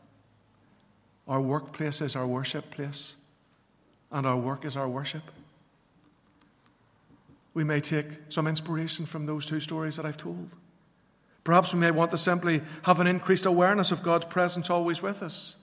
Our 1.28 1.40
workplace 1.40 2.00
is 2.00 2.16
our 2.16 2.26
worship 2.26 2.70
place, 2.70 3.14
and 4.10 4.26
our 4.26 4.36
work 4.36 4.64
is 4.64 4.76
our 4.76 4.88
worship. 4.88 5.22
We 7.54 7.64
may 7.64 7.80
take 7.80 8.06
some 8.28 8.46
inspiration 8.46 9.06
from 9.06 9.26
those 9.26 9.46
two 9.46 9.60
stories 9.60 9.96
that 9.96 10.06
I've 10.06 10.16
told. 10.16 10.50
Perhaps 11.42 11.72
we 11.72 11.80
may 11.80 11.90
want 11.90 12.10
to 12.12 12.18
simply 12.18 12.62
have 12.82 13.00
an 13.00 13.06
increased 13.06 13.46
awareness 13.46 13.90
of 13.90 14.02
God's 14.02 14.26
presence 14.26 14.70
always 14.70 15.02
with 15.02 15.22
us. 15.22 15.56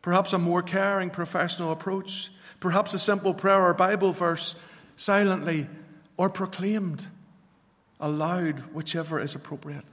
Perhaps 0.00 0.32
a 0.32 0.38
more 0.38 0.62
caring 0.62 1.10
professional 1.10 1.72
approach 1.72 2.30
perhaps 2.62 2.94
a 2.94 2.98
simple 2.98 3.34
prayer 3.34 3.60
or 3.60 3.74
Bible 3.74 4.12
verse 4.12 4.54
silently 4.94 5.66
or 6.16 6.30
proclaimed 6.30 7.04
aloud, 8.00 8.60
whichever 8.72 9.18
is 9.18 9.34
appropriate. 9.34 9.84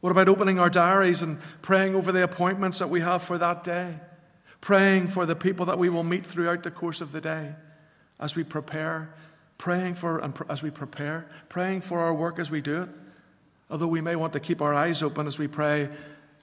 What 0.00 0.10
about 0.10 0.28
opening 0.28 0.58
our 0.58 0.70
diaries 0.70 1.22
and 1.22 1.38
praying 1.60 1.94
over 1.94 2.12
the 2.12 2.22
appointments 2.22 2.78
that 2.78 2.88
we 2.88 3.00
have 3.00 3.22
for 3.22 3.36
that 3.36 3.62
day? 3.62 3.96
Praying 4.60 5.08
for 5.08 5.26
the 5.26 5.36
people 5.36 5.66
that 5.66 5.78
we 5.78 5.90
will 5.90 6.02
meet 6.02 6.24
throughout 6.24 6.62
the 6.62 6.70
course 6.70 7.00
of 7.00 7.12
the 7.12 7.20
day 7.20 7.54
as 8.20 8.34
we 8.34 8.44
prepare, 8.44 9.14
praying 9.58 9.94
for 9.94 10.18
and 10.18 10.34
as 10.48 10.62
we 10.62 10.70
prepare, 10.70 11.28
praying 11.48 11.80
for 11.80 12.00
our 12.00 12.14
work 12.14 12.38
as 12.38 12.50
we 12.50 12.60
do 12.60 12.82
it. 12.82 12.88
Although 13.70 13.88
we 13.88 14.00
may 14.00 14.16
want 14.16 14.32
to 14.32 14.40
keep 14.40 14.62
our 14.62 14.74
eyes 14.74 15.02
open 15.02 15.26
as 15.26 15.38
we 15.38 15.46
pray 15.46 15.90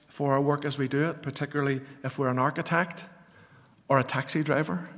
for 0.08 0.32
our 0.32 0.40
work 0.40 0.64
as 0.64 0.78
we 0.78 0.88
do 0.88 1.10
it, 1.10 1.22
particularly 1.22 1.80
if 2.04 2.18
we're 2.18 2.28
an 2.28 2.38
architect 2.38 3.04
or 3.88 3.98
a 3.98 4.04
taxi 4.04 4.42
driver? 4.42 4.88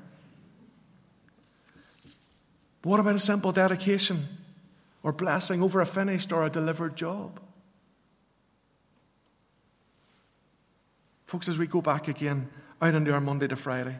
But 2.82 2.90
what 2.90 3.00
about 3.00 3.16
a 3.16 3.18
simple 3.18 3.52
dedication 3.52 4.28
or 5.02 5.12
blessing 5.12 5.62
over 5.62 5.80
a 5.80 5.86
finished 5.86 6.32
or 6.32 6.44
a 6.44 6.50
delivered 6.50 6.96
job? 6.96 7.40
Folks, 11.26 11.48
as 11.48 11.58
we 11.58 11.66
go 11.66 11.82
back 11.82 12.08
again 12.08 12.48
out 12.80 12.94
into 12.94 13.12
our 13.12 13.20
Monday 13.20 13.48
to 13.48 13.56
Friday, 13.56 13.96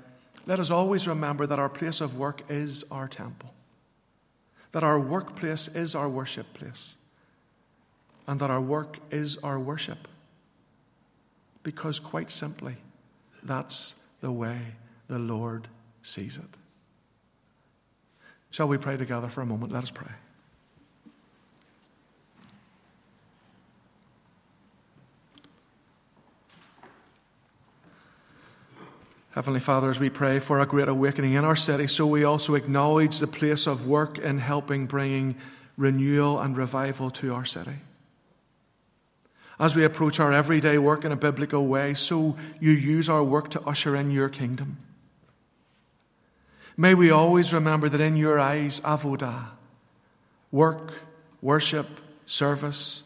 let 0.49 0.59
us 0.59 0.71
always 0.71 1.07
remember 1.07 1.47
that 1.47 1.59
our 1.59 1.69
place 1.69 2.01
of 2.01 2.17
work 2.17 2.41
is 2.49 2.83
our 2.91 3.07
temple, 3.07 3.53
that 4.73 4.83
our 4.83 4.99
workplace 4.99 5.69
is 5.69 5.95
our 5.95 6.09
worship 6.09 6.55
place, 6.55 6.97
and 8.27 8.41
that 8.41 8.51
our 8.51 8.61
work 8.61 8.99
is 9.11 9.37
our 9.43 9.61
worship. 9.61 10.09
Because, 11.63 12.01
quite 12.01 12.31
simply, 12.31 12.77
that's 13.43 13.95
the 14.23 14.33
way 14.33 14.59
the 15.07 15.19
Lord 15.19 15.69
sees 16.01 16.39
it. 16.39 16.57
Shall 18.51 18.69
we 18.69 18.79
pray 18.79 18.97
together 18.97 19.29
for 19.29 19.43
a 19.43 19.47
moment? 19.47 19.71
Let 19.71 19.83
us 19.83 19.91
pray. 19.91 20.13
Heavenly 29.33 29.61
Father, 29.61 29.91
as 29.91 30.01
we 30.01 30.09
pray 30.09 30.39
for 30.39 30.59
a 30.59 30.67
great 30.67 30.89
awakening 30.89 31.35
in 31.35 31.45
our 31.45 31.57
city, 31.57 31.87
so 31.87 32.07
we 32.07 32.25
also 32.25 32.55
acknowledge 32.55 33.19
the 33.19 33.27
place 33.27 33.67
of 33.67 33.87
work 33.87 34.19
in 34.19 34.39
helping 34.39 34.87
bringing 34.87 35.37
renewal 35.77 36.41
and 36.41 36.57
revival 36.57 37.11
to 37.11 37.35
our 37.35 37.45
city. 37.45 37.77
As 39.61 39.77
we 39.77 39.85
approach 39.85 40.19
our 40.19 40.33
everyday 40.33 40.79
work 40.79 41.05
in 41.05 41.13
a 41.13 41.17
biblical 41.17 41.67
way, 41.67 41.95
so 41.95 42.37
you 42.61 42.71
use 42.71 43.09
our 43.09 43.23
work 43.23 43.51
to 43.51 43.61
usher 43.63 43.95
in 43.95 44.11
your 44.11 44.29
kingdom. 44.29 44.79
May 46.77 46.95
we 46.95 47.11
always 47.11 47.53
remember 47.53 47.89
that 47.89 48.01
in 48.01 48.17
your 48.17 48.39
eyes, 48.39 48.81
avodah, 48.81 49.49
work, 50.53 51.03
worship, 51.43 52.01
service, 52.25 53.03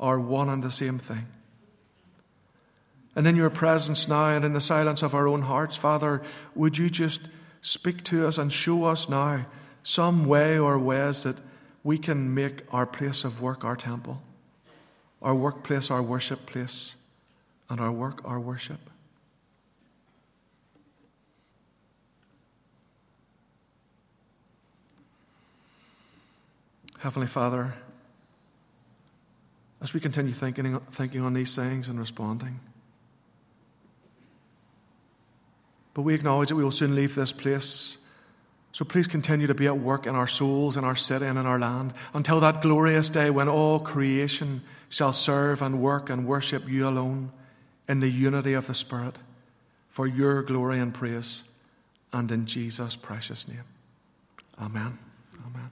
are 0.00 0.18
one 0.18 0.48
and 0.48 0.64
the 0.64 0.70
same 0.70 0.98
thing. 0.98 1.26
And 3.16 3.26
in 3.26 3.36
your 3.36 3.50
presence 3.50 4.06
now 4.08 4.28
and 4.28 4.44
in 4.44 4.52
the 4.52 4.60
silence 4.60 5.02
of 5.02 5.14
our 5.14 5.26
own 5.26 5.42
hearts, 5.42 5.76
Father, 5.76 6.22
would 6.54 6.78
you 6.78 6.88
just 6.88 7.28
speak 7.60 8.04
to 8.04 8.26
us 8.26 8.38
and 8.38 8.52
show 8.52 8.84
us 8.84 9.08
now 9.08 9.46
some 9.82 10.26
way 10.26 10.58
or 10.58 10.78
ways 10.78 11.24
that 11.24 11.36
we 11.82 11.98
can 11.98 12.34
make 12.34 12.62
our 12.72 12.86
place 12.86 13.24
of 13.24 13.42
work 13.42 13.64
our 13.64 13.76
temple? 13.76 14.22
our 15.22 15.34
workplace, 15.34 15.90
our 15.90 16.02
worship 16.02 16.46
place, 16.46 16.94
and 17.68 17.80
our 17.80 17.92
work, 17.92 18.22
our 18.24 18.40
worship. 18.40 18.80
Heavenly 26.98 27.28
Father, 27.28 27.74
as 29.80 29.94
we 29.94 30.00
continue 30.00 30.32
thinking, 30.32 30.78
thinking 30.90 31.22
on 31.22 31.32
these 31.32 31.54
things 31.56 31.88
and 31.88 31.98
responding, 31.98 32.60
but 35.94 36.02
we 36.02 36.14
acknowledge 36.14 36.48
that 36.48 36.56
we 36.56 36.64
will 36.64 36.70
soon 36.70 36.94
leave 36.94 37.14
this 37.14 37.32
place. 37.32 37.98
So 38.72 38.84
please 38.84 39.06
continue 39.06 39.46
to 39.46 39.54
be 39.54 39.66
at 39.66 39.78
work 39.78 40.06
in 40.06 40.14
our 40.14 40.28
souls, 40.28 40.76
in 40.76 40.84
our 40.84 40.96
city, 40.96 41.26
and 41.26 41.38
in 41.38 41.46
our 41.46 41.58
land 41.58 41.92
until 42.14 42.40
that 42.40 42.62
glorious 42.62 43.08
day 43.08 43.30
when 43.30 43.48
all 43.48 43.80
creation 43.80 44.62
shall 44.88 45.12
serve 45.12 45.62
and 45.62 45.80
work 45.80 46.10
and 46.10 46.26
worship 46.26 46.68
you 46.68 46.86
alone 46.86 47.32
in 47.88 48.00
the 48.00 48.08
unity 48.08 48.52
of 48.52 48.66
the 48.66 48.74
Spirit 48.74 49.16
for 49.88 50.06
your 50.06 50.42
glory 50.42 50.78
and 50.78 50.94
praise, 50.94 51.42
and 52.12 52.30
in 52.30 52.46
Jesus' 52.46 52.96
precious 52.96 53.48
name. 53.48 53.64
Amen. 54.60 54.98
Amen. 55.46 55.70